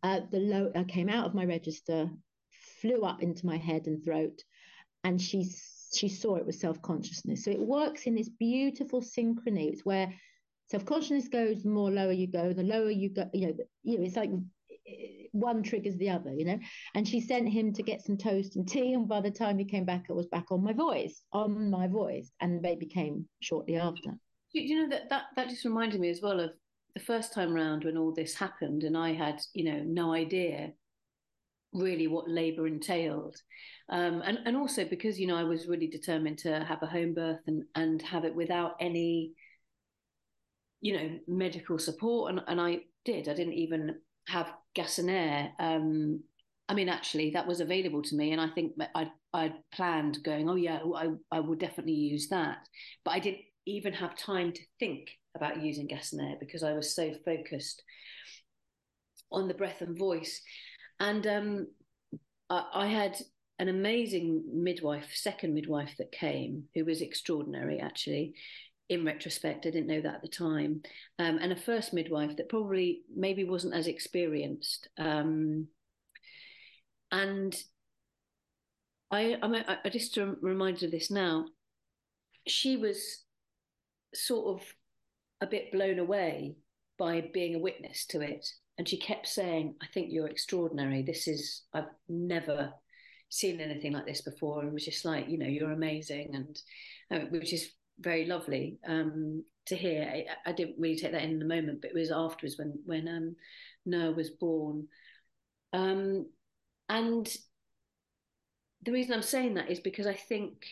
[0.01, 2.09] Uh, the low, I came out of my register,
[2.81, 4.43] flew up into my head and throat,
[5.03, 5.49] and she
[5.95, 7.43] she saw it was self consciousness.
[7.43, 9.71] So it works in this beautiful synchrony.
[9.71, 10.13] It's where
[10.67, 13.29] self consciousness goes, the more lower you go, the lower you go.
[13.33, 14.31] You know, you know, it's like
[14.87, 16.59] eh, one triggers the other, you know.
[16.93, 18.93] And she sent him to get some toast and tea.
[18.93, 21.87] And by the time he came back, it was back on my voice, on my
[21.87, 22.31] voice.
[22.41, 24.11] And the baby came shortly after.
[24.51, 26.51] You know, that, that, that just reminded me as well of
[26.93, 30.71] the first time round when all this happened and I had, you know, no idea
[31.75, 33.35] really what labour entailed.
[33.89, 37.13] Um, and, and also because, you know, I was really determined to have a home
[37.13, 39.33] birth and, and have it without any,
[40.81, 42.31] you know, medical support.
[42.31, 43.29] And, and I did.
[43.29, 43.95] I didn't even
[44.27, 45.51] have gas and air.
[45.59, 46.23] Um,
[46.67, 50.49] I mean, actually, that was available to me, and I think I I planned going.
[50.49, 52.57] Oh yeah, I I will definitely use that,
[53.03, 56.73] but I didn't even have time to think about using gas and air because I
[56.73, 57.83] was so focused
[59.31, 60.41] on the breath and voice,
[60.99, 61.67] and um,
[62.49, 63.17] I, I had
[63.59, 68.33] an amazing midwife, second midwife that came, who was extraordinary actually.
[68.87, 70.83] In retrospect, I didn't know that at the time,
[71.17, 74.89] um, and a first midwife that probably maybe wasn't as experienced.
[74.99, 75.69] Um,
[77.11, 77.55] and
[79.09, 79.37] I,
[79.83, 81.45] I just reminded of this now.
[82.47, 83.23] She was
[84.13, 84.67] sort of
[85.41, 86.57] a bit blown away
[86.99, 91.03] by being a witness to it, and she kept saying, "I think you're extraordinary.
[91.03, 92.73] This is I've never
[93.29, 96.61] seen anything like this before and was just like, you know, you're amazing, and
[97.11, 100.03] uh, which is very lovely um, to hear.
[100.03, 102.79] I, I, didn't really take that in, in the moment, but it was afterwards when
[102.85, 103.35] when um,
[103.85, 104.87] Noah was born.
[105.73, 106.27] Um,
[106.87, 107.27] and
[108.83, 110.65] the reason I'm saying that is because I think,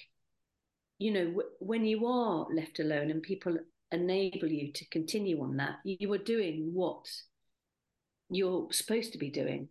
[1.00, 3.58] you know, w- when you are left alone and people
[3.92, 7.06] enable you to continue on that, you are doing what
[8.30, 9.70] you're supposed to be doing.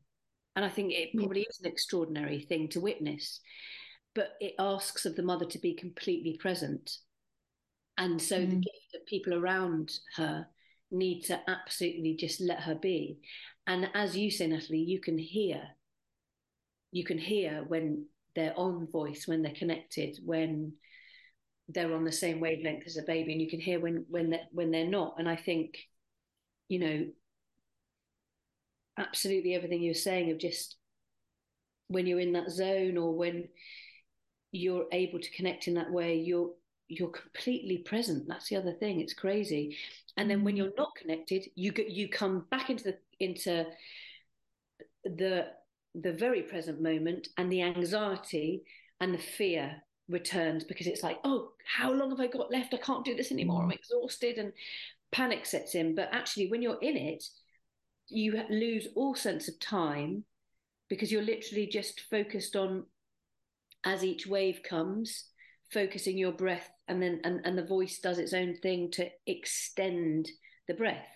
[0.55, 3.41] And I think it probably is an extraordinary thing to witness,
[4.15, 6.91] but it asks of the mother to be completely present.
[7.97, 8.51] And so mm.
[8.51, 10.47] the gift of people around her
[10.91, 13.19] need to absolutely just let her be.
[13.67, 15.63] And as you say, Natalie, you can hear,
[16.91, 20.75] you can hear when they're on voice, when they're connected, when
[21.69, 24.41] they're on the same wavelength as a baby, and you can hear when when they
[24.53, 25.15] when they're not.
[25.19, 25.79] And I think,
[26.69, 27.07] you know,
[28.99, 30.77] absolutely everything you're saying of just
[31.89, 33.49] when you're in that zone or when
[34.51, 36.51] you're able to connect in that way you're
[36.93, 38.29] you're completely present.
[38.29, 39.01] That's the other thing.
[39.01, 39.77] It's crazy.
[40.17, 40.59] And then when mm.
[40.59, 43.67] you're not connected you get you come back into the into
[45.05, 45.49] the
[45.95, 48.63] the very present moment and the anxiety
[49.01, 52.75] and the fear returns because it's like oh how long have i got left?
[52.75, 53.63] I can't do this anymore.
[53.63, 53.75] I'm mm.
[53.75, 54.53] exhausted and
[55.11, 55.95] panic sets in.
[55.95, 57.25] But actually when you're in it
[58.13, 60.25] you lose all sense of time
[60.89, 62.85] because you're literally just focused on
[63.85, 65.25] as each wave comes
[65.73, 70.29] focusing your breath and then and, and the voice does its own thing to extend
[70.69, 71.07] the breath.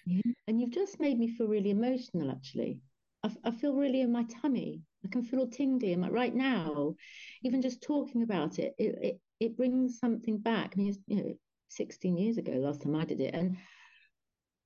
[0.48, 2.80] And you've just made me feel really emotional actually.
[3.22, 4.82] I, I feel really in my tummy.
[5.04, 6.94] I can feel all tingly and right now
[7.44, 10.72] even just talking about it it, it, it brings something back.
[10.74, 11.34] I mean, you know
[11.68, 13.56] 16 years ago last time i did it and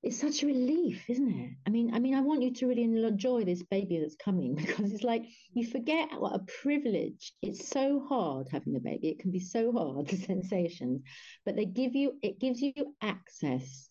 [0.03, 1.51] it's such a relief, isn't it?
[1.67, 4.91] I mean, I mean, I want you to really enjoy this baby that's coming because
[4.91, 7.33] it's like you forget what a privilege.
[7.41, 9.09] It's so hard having a baby.
[9.09, 11.03] It can be so hard, the sensations,
[11.45, 13.89] but they give you it gives you access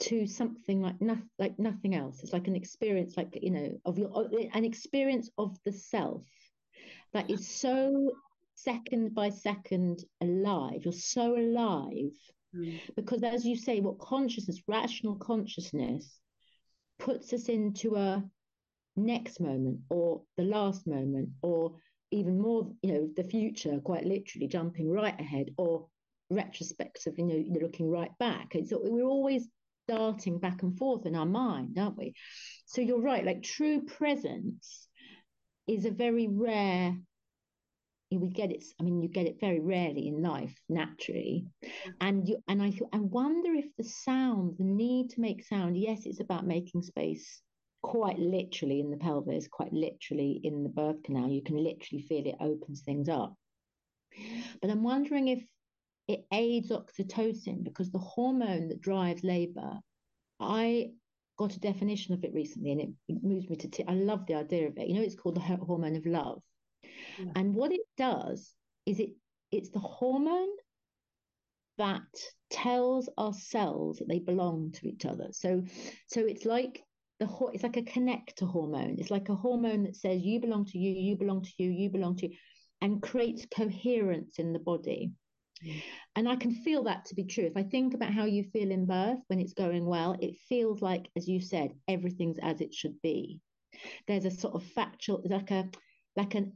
[0.00, 2.20] to something like nothing like nothing else.
[2.22, 4.10] It's like an experience, like you know, of your
[4.54, 6.24] an experience of the self
[7.12, 8.10] that is so
[8.56, 10.84] second by second alive.
[10.84, 12.10] You're so alive
[12.54, 12.80] Mm.
[12.96, 16.18] Because as you say, what consciousness, rational consciousness,
[16.98, 18.24] puts us into a
[18.96, 21.76] next moment or the last moment or
[22.10, 25.86] even more, you know, the future, quite literally jumping right ahead or
[26.30, 28.54] retrospectively, you know, looking right back.
[28.66, 29.46] So we're always
[29.86, 32.14] darting back and forth in our mind, aren't we?
[32.66, 34.88] So you're right, like true presence
[35.66, 36.96] is a very rare
[38.10, 41.46] we get it i mean you get it very rarely in life naturally.
[42.00, 46.06] And you and i i wonder if the sound the need to make sound yes
[46.06, 47.42] it's about making space
[47.82, 51.30] quite literally in the pelvis quite literally in the birth canal.
[51.30, 53.34] You can literally feel it opens things up.
[54.60, 55.44] But i'm wondering if
[56.08, 59.78] it aids oxytocin because the hormone that drives labor
[60.40, 60.90] i
[61.38, 64.34] got a definition of it recently and it, moves me to t- I love the
[64.34, 64.88] idea of it.
[64.88, 66.42] You know it's called the hormone of love
[67.34, 68.54] and what it does
[68.86, 69.10] is it
[69.50, 70.50] it's the hormone
[71.78, 72.02] that
[72.50, 75.28] tells our cells that they belong to each other.
[75.30, 75.62] So
[76.08, 76.82] so it's like
[77.20, 78.96] the it's like a connector hormone.
[78.98, 81.90] It's like a hormone that says you belong to you, you belong to you, you
[81.90, 82.36] belong to you,
[82.80, 85.12] and creates coherence in the body.
[85.64, 85.82] Mm.
[86.16, 87.44] And I can feel that to be true.
[87.44, 90.80] If I think about how you feel in birth when it's going well, it feels
[90.80, 93.40] like, as you said, everything's as it should be.
[94.06, 95.68] There's a sort of factual, like a
[96.16, 96.54] like an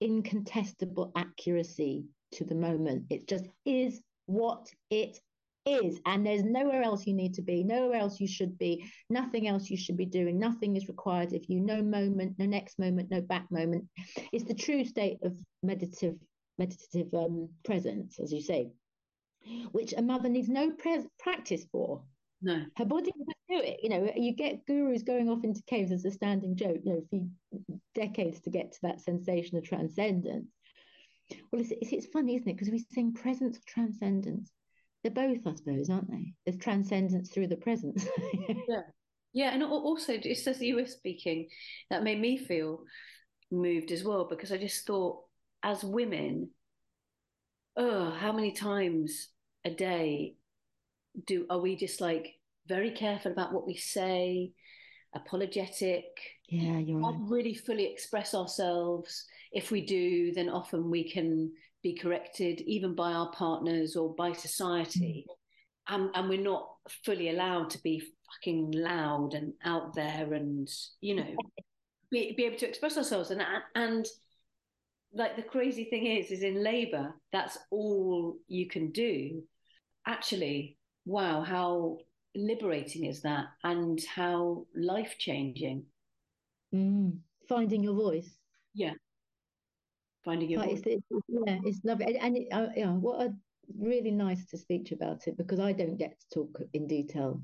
[0.00, 3.04] incontestable accuracy to the moment.
[3.10, 5.18] It just is what it
[5.66, 6.00] is.
[6.06, 9.68] And there's nowhere else you need to be, nowhere else you should be, nothing else
[9.70, 10.38] you should be doing.
[10.38, 13.84] Nothing is required if you no moment, no next moment, no back moment.
[14.32, 16.16] It's the true state of meditative
[16.58, 18.70] meditative um, presence, as you say,
[19.72, 22.02] which a mother needs no pre- practice for.
[22.42, 22.64] No.
[22.76, 23.80] Her body will do it.
[23.82, 27.02] You know, you get gurus going off into caves as a standing joke, you know,
[27.10, 30.46] for decades to get to that sensation of transcendence.
[31.52, 32.54] Well, it's, it's, funny, isn't it?
[32.54, 34.50] Because we sing presence or transcendence.
[35.02, 36.34] They're both, I suppose, aren't they?
[36.44, 38.06] There's transcendence through the presence.
[38.68, 38.82] yeah.
[39.32, 39.54] Yeah.
[39.54, 41.48] And also, just as you were speaking,
[41.90, 42.80] that made me feel
[43.50, 45.20] moved as well, because I just thought,
[45.62, 46.50] as women,
[47.76, 49.28] oh, how many times
[49.64, 50.34] a day
[51.26, 52.34] do are we just like
[52.66, 54.52] very careful about what we say,
[55.14, 56.04] apologetic?
[56.48, 57.30] Yeah, you're not right.
[57.30, 59.26] really fully express ourselves.
[59.52, 61.52] If we do, then often we can
[61.82, 65.26] be corrected even by our partners or by society.
[65.28, 65.94] Mm.
[65.94, 66.68] And, and we're not
[67.04, 70.68] fully allowed to be fucking loud and out there and,
[71.00, 71.34] you know,
[72.10, 73.30] be, be able to express ourselves.
[73.30, 73.42] And,
[73.74, 74.06] and
[75.12, 79.42] like the crazy thing is, is in labor, that's all you can do.
[80.06, 81.98] Actually, wow, how
[82.34, 85.84] liberating is that and how life changing.
[86.74, 87.18] Mm,
[87.48, 88.30] finding your voice.
[88.74, 88.92] Yeah.
[90.24, 90.82] Finding your voice.
[90.84, 92.16] It's, yeah, it's lovely.
[92.18, 93.34] And it, uh, yeah, what a
[93.78, 96.86] really nice to speak to you about it because I don't get to talk in
[96.86, 97.42] detail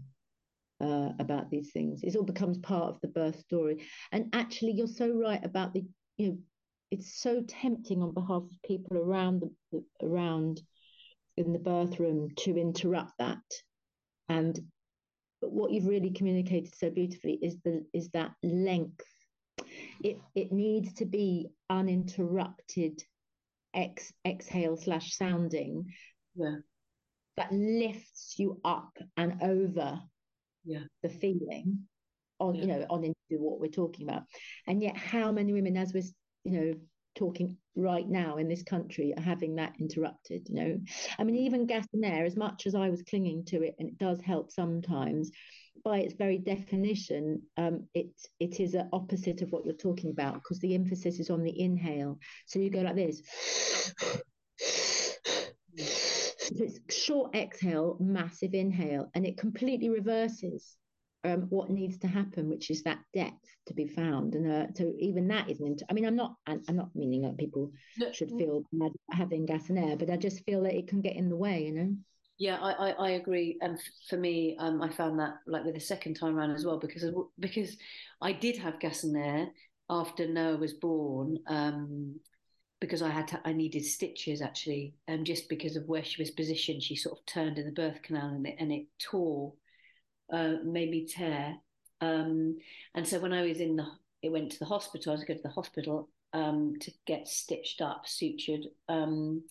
[0.81, 2.03] uh, about these things.
[2.03, 3.83] It all becomes part of the birth story.
[4.13, 5.85] And actually, you're so right about the,
[6.17, 6.39] you know,
[6.91, 10.61] it's so tempting on behalf of people around the, the around
[11.37, 13.39] in the birth room to interrupt that.
[14.29, 14.59] And
[15.41, 19.05] but what you've really communicated so beautifully is the is that length.
[20.03, 23.03] It it needs to be uninterrupted
[23.75, 25.93] ex, exhale slash sounding.
[26.35, 26.57] Yeah.
[27.37, 30.01] That lifts you up and over
[30.65, 30.85] yeah.
[31.03, 31.87] the feeling
[32.39, 32.61] on yeah.
[32.63, 34.23] you know on into what we're talking about
[34.67, 36.03] and yet how many women as we're
[36.45, 36.75] you know
[37.17, 40.81] talking right now in this country are having that interrupted you know.
[41.19, 43.89] I mean even gas and air as much as i was clinging to it and
[43.89, 45.31] it does help sometimes
[45.87, 48.11] by its very definition um, it
[48.41, 51.61] it is an opposite of what you're talking about because the emphasis is on the
[51.61, 52.19] inhale.
[52.47, 53.23] So you go like this.
[55.77, 60.77] So it's short exhale massive inhale and it completely reverses
[61.23, 64.35] um, what needs to happen, which is that depth to be found.
[64.35, 65.83] And uh, so even that isn't.
[65.89, 66.37] I mean, I'm not.
[66.47, 67.73] I'm, not meaning that people
[68.13, 71.17] should feel bad having gas and air, but I just feel that it can get
[71.17, 71.65] in the way.
[71.65, 71.97] You know.
[72.39, 73.59] Yeah, I, I, I agree.
[73.63, 76.79] And for me, um, I found that like with the second time around as well
[76.79, 77.05] because
[77.39, 77.77] because
[78.21, 79.49] I did have gas and air
[79.89, 81.39] after Noah was born.
[81.47, 82.21] Um,
[82.81, 86.31] because I had to, I needed stitches actually, um, just because of where she was
[86.31, 86.83] positioned.
[86.83, 89.55] She sort of turned in the birth canal and it and it tore
[90.33, 91.57] uh, made me tear.
[92.07, 92.59] Um,
[92.95, 93.87] and so when I was in the,
[94.23, 95.13] it went to the hospital.
[95.13, 99.43] I was going to the hospital um, to get stitched up, sutured, um,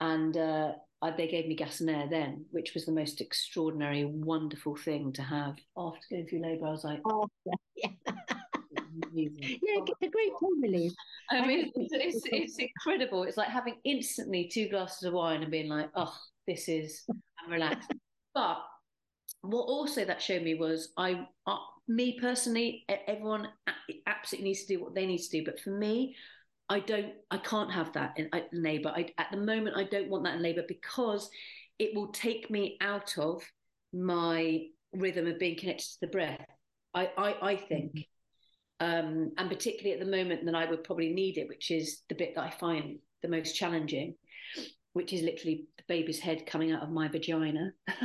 [0.00, 0.72] and uh,
[1.02, 5.12] I, they gave me gas and air then, which was the most extraordinary, wonderful thing
[5.14, 6.66] to have after going through labour.
[6.66, 7.28] I was like, oh,
[7.76, 7.90] yeah.
[9.12, 10.92] yeah, it's a great pain relief.
[11.30, 13.24] I mean, it's, it's, it's, incredible.
[13.24, 16.14] It's like having instantly two glasses of wine and being like, oh,
[16.46, 17.04] this is,
[17.44, 17.92] I'm relaxed.
[18.34, 18.58] But
[19.50, 21.56] what also that showed me was I, uh,
[21.88, 23.48] me personally, everyone
[24.06, 25.44] absolutely needs to do what they need to do.
[25.44, 26.16] But for me,
[26.68, 28.92] I don't, I can't have that in, in labour.
[28.94, 31.30] I, at the moment, I don't want that in labour because
[31.78, 33.42] it will take me out of
[33.92, 36.44] my rhythm of being connected to the breath.
[36.94, 37.92] I, I, I think.
[37.92, 38.00] Mm-hmm.
[38.78, 42.14] Um, and particularly at the moment that I would probably need it, which is the
[42.14, 44.16] bit that I find the most challenging,
[44.96, 47.70] which is literally the baby's head coming out of my vagina.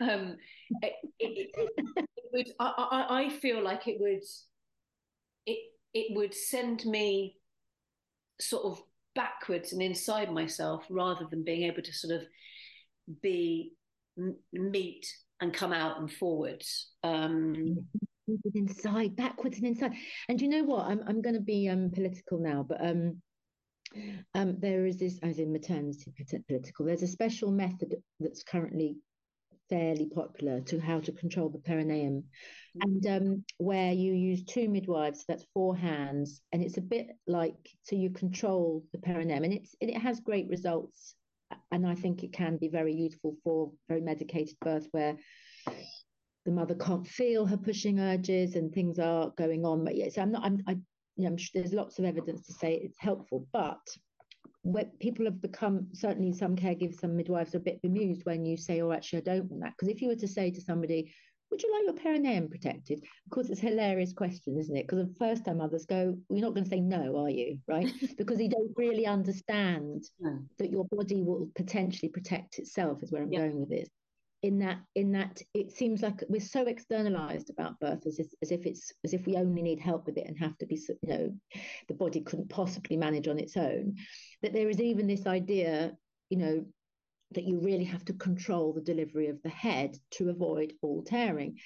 [0.00, 0.36] um,
[0.82, 2.48] it, it, it, would.
[2.58, 4.24] I, I, I feel like it would.
[5.46, 5.58] It
[5.94, 7.36] it would send me
[8.40, 8.82] sort of
[9.14, 12.22] backwards and inside myself rather than being able to sort of
[13.22, 13.74] be
[14.52, 15.06] meet
[15.40, 16.90] and come out and forwards.
[17.04, 17.86] Um,
[18.52, 19.92] inside, backwards and inside.
[20.28, 20.86] And you know what?
[20.86, 23.22] I'm I'm going to be um, political now, but um,
[24.34, 26.12] um, there is this, as in maternity
[26.48, 28.96] political, there's a special method that's currently
[29.68, 32.80] fairly popular to how to control the perineum, mm-hmm.
[32.82, 37.56] and um, where you use two midwives, that's four hands, and it's a bit like
[37.82, 41.14] so you control the perineum, and it's it has great results,
[41.70, 45.16] and I think it can be very useful for very medicated birth where
[46.44, 49.84] the mother can't feel her pushing urges and things are going on.
[49.84, 50.44] But yes, I'm not.
[50.44, 50.76] I'm, I
[51.16, 53.80] you know, there's lots of evidence to say it's helpful, but
[54.62, 58.56] when people have become certainly some caregivers, some midwives are a bit bemused when you
[58.56, 61.12] say, "Oh, actually, I don't want that." Because if you were to say to somebody,
[61.50, 64.86] "Would you like your perineum protected?" Of course, it's a hilarious question, isn't it?
[64.86, 67.58] Because the first time others go, well, "You're not going to say no, are you?"
[67.66, 67.86] Right?
[68.16, 70.38] because you don't really understand no.
[70.58, 73.02] that your body will potentially protect itself.
[73.02, 73.42] Is where I'm yep.
[73.42, 73.88] going with this
[74.42, 78.50] in that in that it seems like we're so externalized about birth as if, as
[78.50, 81.08] if it's as if we only need help with it and have to be you
[81.08, 81.32] know
[81.88, 83.94] the body couldn't possibly manage on its own
[84.42, 85.92] that there is even this idea
[86.28, 86.64] you know
[87.32, 91.56] that you really have to control the delivery of the head to avoid all tearing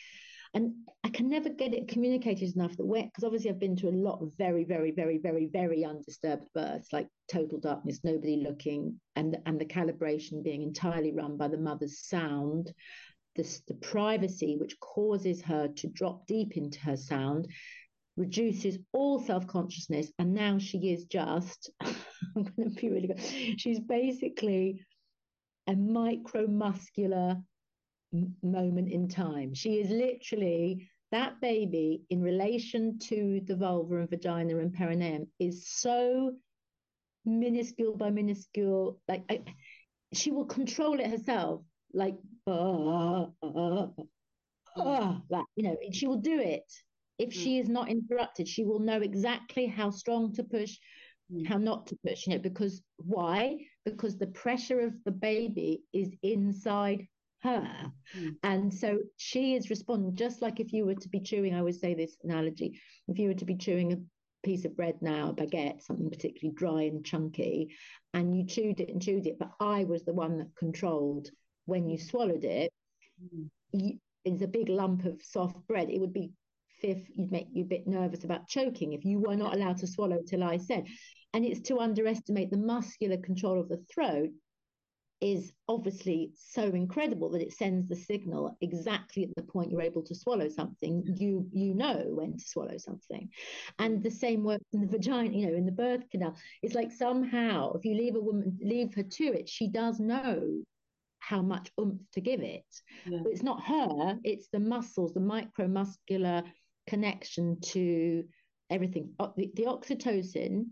[0.54, 0.74] and
[1.04, 4.20] I can never get it communicated enough that because obviously I've been to a lot
[4.22, 9.60] of very, very, very, very, very undisturbed births, like total darkness, nobody looking, and and
[9.60, 12.72] the calibration being entirely run by the mother's sound,
[13.36, 17.48] this the privacy which causes her to drop deep into her sound,
[18.16, 21.70] reduces all self-consciousness, and now she is just
[22.36, 23.20] I'm going to be really good.
[23.58, 24.84] She's basically
[25.66, 27.42] a micromuscular
[28.42, 29.54] moment in time.
[29.54, 35.68] She is literally that baby in relation to the vulva and vagina and perineum is
[35.68, 36.32] so
[37.24, 39.00] minuscule by minuscule.
[39.08, 39.42] Like I,
[40.12, 41.62] she will control it herself.
[41.94, 43.86] Like uh, uh,
[44.76, 46.70] uh, that you know, she will do it.
[47.18, 47.32] If mm.
[47.32, 50.76] she is not interrupted, she will know exactly how strong to push,
[51.32, 51.46] mm.
[51.46, 52.26] how not to push.
[52.26, 53.56] You know, because why?
[53.84, 57.06] Because the pressure of the baby is inside
[57.42, 57.92] her.
[58.18, 58.36] Mm.
[58.42, 61.80] And so she is responding just like if you were to be chewing, I always
[61.80, 65.34] say this analogy, if you were to be chewing a piece of bread now, a
[65.34, 67.74] baguette, something particularly dry and chunky,
[68.14, 71.28] and you chewed it and chewed it, but I was the one that controlled
[71.66, 72.72] when you swallowed it,
[73.22, 73.48] mm.
[73.72, 75.90] you, it's a big lump of soft bread.
[75.90, 76.32] It would be
[76.80, 79.86] fifth, you'd make you a bit nervous about choking if you were not allowed to
[79.86, 80.84] swallow till I said.
[81.32, 84.30] And it's to underestimate the muscular control of the throat
[85.20, 90.02] is obviously so incredible that it sends the signal exactly at the point you're able
[90.02, 91.02] to swallow something.
[91.16, 93.28] You you know when to swallow something.
[93.78, 96.36] And the same works in the vagina you know in the birth canal.
[96.62, 100.62] It's like somehow if you leave a woman leave her to it she does know
[101.18, 102.66] how much oomph to give it.
[103.06, 103.20] Yeah.
[103.22, 106.44] but it's not her it's the muscles the micromuscular
[106.86, 108.24] connection to
[108.70, 109.14] everything.
[109.18, 110.66] The, the oxytocin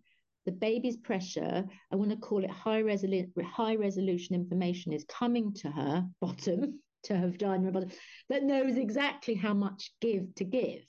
[0.46, 5.52] the baby's pressure, I want to call it high, resolu- high resolution information, is coming
[5.54, 7.90] to her bottom, to her vagina bottom,
[8.28, 10.82] that knows exactly how much give to give,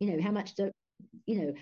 [0.00, 0.72] you know, how much to,
[1.26, 1.54] you know.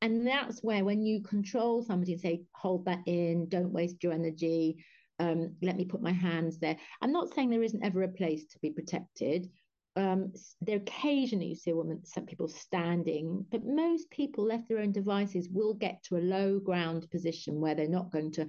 [0.00, 4.12] And that's where when you control somebody and say, hold that in, don't waste your
[4.12, 4.84] energy,
[5.18, 6.76] um, let me put my hands there.
[7.00, 9.48] I'm not saying there isn't ever a place to be protected
[9.96, 14.78] um, there occasionally you see a woman, some people standing, but most people left their
[14.78, 18.46] own devices will get to a low ground position where they're not going to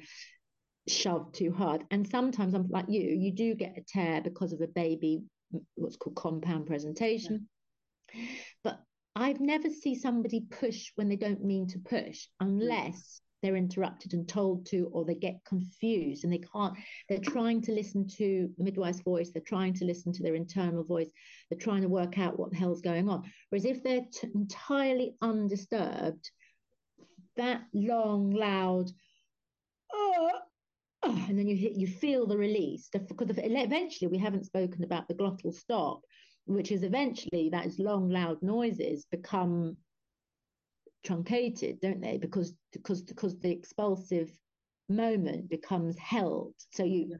[0.88, 1.84] shove too hard.
[1.92, 5.24] And sometimes I'm like you, you do get a tear because of a baby,
[5.76, 7.48] what's called compound presentation.
[8.14, 8.26] Yeah.
[8.64, 8.80] But
[9.16, 14.28] I've never see somebody push when they don't mean to push, unless they're interrupted and
[14.28, 16.76] told to, or they get confused and they can't.
[17.08, 20.84] They're trying to listen to the midwife's voice, they're trying to listen to their internal
[20.84, 21.10] voice,
[21.50, 23.24] they're trying to work out what the hell's going on.
[23.50, 26.32] Whereas if they're t- entirely undisturbed,
[27.38, 28.90] that long, loud,
[29.94, 30.32] oh,
[31.04, 32.90] oh, and then you hit, you feel the release.
[32.92, 36.02] Because eventually, we haven't spoken about the glottal stop,
[36.46, 39.78] which is eventually that is long, loud noises become
[41.06, 42.18] truncated, don't they?
[42.18, 44.30] Because because because the expulsive
[44.90, 46.54] moment becomes held.
[46.74, 47.18] So you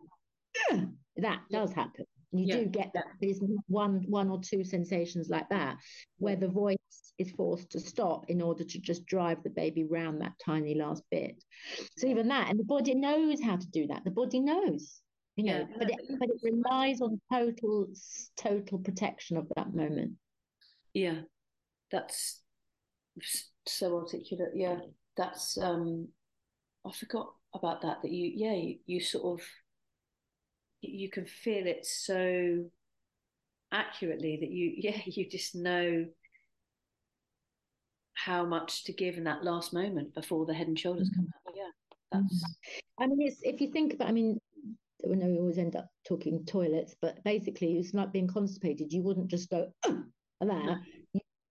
[0.72, 0.86] yeah.
[1.18, 2.06] that does happen.
[2.32, 2.56] You yeah.
[2.58, 3.06] do get that.
[3.22, 5.78] There's one one or two sensations like that
[6.18, 6.78] where the voice
[7.18, 11.04] is forced to stop in order to just drive the baby round that tiny last
[11.12, 11.42] bit.
[11.98, 14.04] So even that, and the body knows how to do that.
[14.04, 15.02] The body knows,
[15.38, 15.78] you know, yeah.
[15.78, 17.88] but it, but it relies on total
[18.36, 20.14] total protection of that moment.
[20.94, 21.22] Yeah,
[21.92, 22.42] that's
[23.68, 24.52] so articulate.
[24.54, 24.80] Yeah,
[25.18, 26.08] that's um,
[26.86, 28.02] I forgot about that.
[28.02, 29.46] That you, yeah, you, you sort of
[30.82, 32.66] you can feel it so
[33.72, 36.06] accurately that you, yeah, you just know
[38.14, 41.54] how much to give in that last moment before the head and shoulders come out.
[41.56, 41.64] Yeah,
[42.12, 42.24] that's.
[42.24, 43.04] Mm-hmm.
[43.04, 44.08] I mean, it's if you think about.
[44.08, 44.40] I mean,
[45.04, 48.92] I know we always end up talking toilets, but basically, it's like being constipated.
[48.92, 50.04] You wouldn't just go oh,
[50.42, 50.80] that.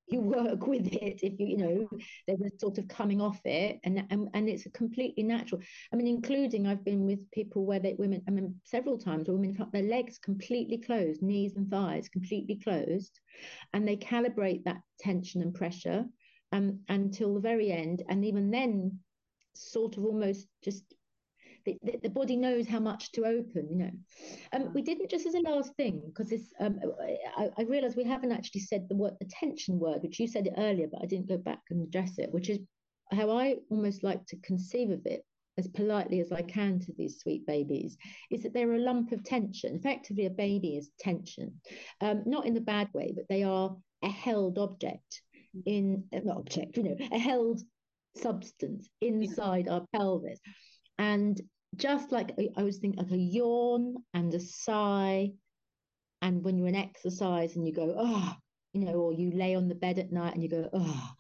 [0.07, 1.89] You work with it if you you know
[2.27, 5.61] there's a sort of coming off it and and, and it's completely natural.
[5.93, 9.37] I mean including i've been with people where they women i mean several times where
[9.37, 13.19] women have their legs completely closed knees and thighs completely closed
[13.73, 16.05] and they calibrate that tension and pressure
[16.55, 18.03] um, until the very end.
[18.09, 19.01] And even then
[19.55, 20.85] sort of almost just
[21.65, 23.91] the, the, body knows how much to open, you know.
[24.53, 26.53] Um, we didn't just as a last thing because this.
[26.61, 26.79] Um,
[27.37, 30.55] I, I realised we haven't actually said the word attention word, which you said it
[30.57, 32.59] earlier, but I didn't go back and address it, which is
[33.11, 35.25] how I almost like to conceive of it
[35.57, 37.97] as politely as I can to these sweet babies,
[38.31, 39.77] is that they're a lump of tension.
[39.77, 41.61] Effectively, a baby is tension,
[42.01, 45.23] um, not in the bad way, but they are a held object
[45.65, 47.61] in an object, you know, a held
[48.17, 49.75] substance inside yeah.
[49.75, 50.41] our pelvis.
[50.99, 51.41] And
[51.77, 55.33] just like I was thinking like a yawn and a sigh,
[56.22, 58.35] and when you're in exercise and you go, oh,
[58.72, 61.11] you know, or you lay on the bed at night and you go, oh,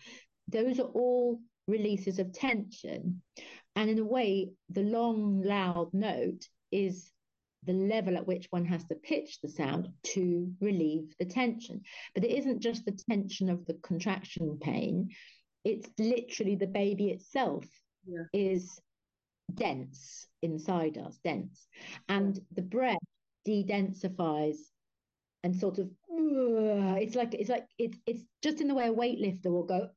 [0.48, 3.22] those are all releases of tension.
[3.76, 7.10] And in a way, the long, loud note is
[7.64, 11.80] the level at which one has to pitch the sound to relieve the tension.
[12.14, 15.10] But it isn't just the tension of the contraction pain,
[15.64, 17.64] it's literally the baby itself
[18.06, 18.24] yeah.
[18.32, 18.78] is
[19.52, 21.66] dense inside us, dense.
[22.08, 22.98] And the breath
[23.44, 24.56] de-densifies
[25.42, 29.46] and sort of it's like it's like it's it's just in the way a weightlifter
[29.46, 29.88] will go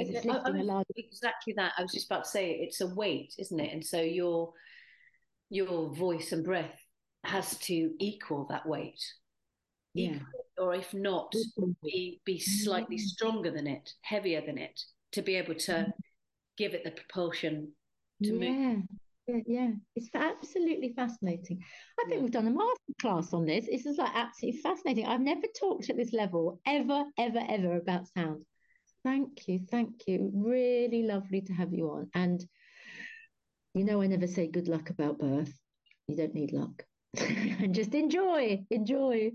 [0.00, 1.72] as it's lifting a large exactly that.
[1.78, 3.72] I was just about to say it's a weight, isn't it?
[3.72, 4.52] And so your
[5.50, 6.80] your voice and breath
[7.24, 9.00] has to equal that weight.
[9.94, 10.18] Yeah.
[10.58, 11.32] or if not,
[11.82, 13.06] be be slightly mm-hmm.
[13.06, 14.80] stronger than it, heavier than it,
[15.12, 15.90] to be able to mm-hmm.
[16.56, 17.72] give it the propulsion
[18.24, 18.50] to yeah.
[18.50, 18.82] move.
[19.26, 21.62] Yeah, yeah, it's absolutely fascinating.
[21.98, 22.22] I think yeah.
[22.22, 23.66] we've done a master class on this.
[23.66, 25.06] This is like absolutely fascinating.
[25.06, 28.44] I've never talked at this level ever, ever, ever about sound.
[29.02, 30.30] Thank you, thank you.
[30.34, 32.10] Really lovely to have you on.
[32.14, 32.44] And
[33.74, 35.52] you know, I never say good luck about birth.
[36.06, 36.84] You don't need luck.
[37.18, 39.32] and just enjoy, enjoy.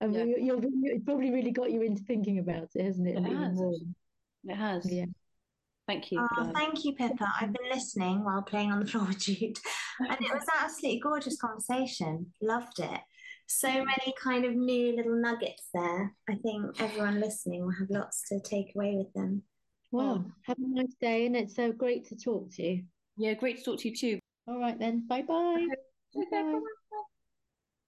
[0.00, 0.24] And yeah.
[0.24, 3.16] you, it's probably really got you into thinking about it, hasn't it?
[3.16, 3.60] It has.
[4.44, 4.92] It has.
[4.92, 5.06] Yeah.
[5.86, 6.18] Thank you.
[6.20, 7.30] Oh, thank you, Pippa.
[7.40, 9.58] I've been listening while playing on the floor with Jude,
[10.00, 12.32] and it was absolutely gorgeous conversation.
[12.40, 13.00] Loved it.
[13.46, 16.14] So many kind of new little nuggets there.
[16.30, 19.42] I think everyone listening will have lots to take away with them.
[19.90, 20.28] Well, hmm.
[20.46, 22.84] have a nice day, and it's so great to talk to you.
[23.18, 24.18] Yeah, great to talk to you too.
[24.48, 25.06] All right then.
[25.06, 25.66] Bye-bye.
[26.14, 26.60] Bye bye.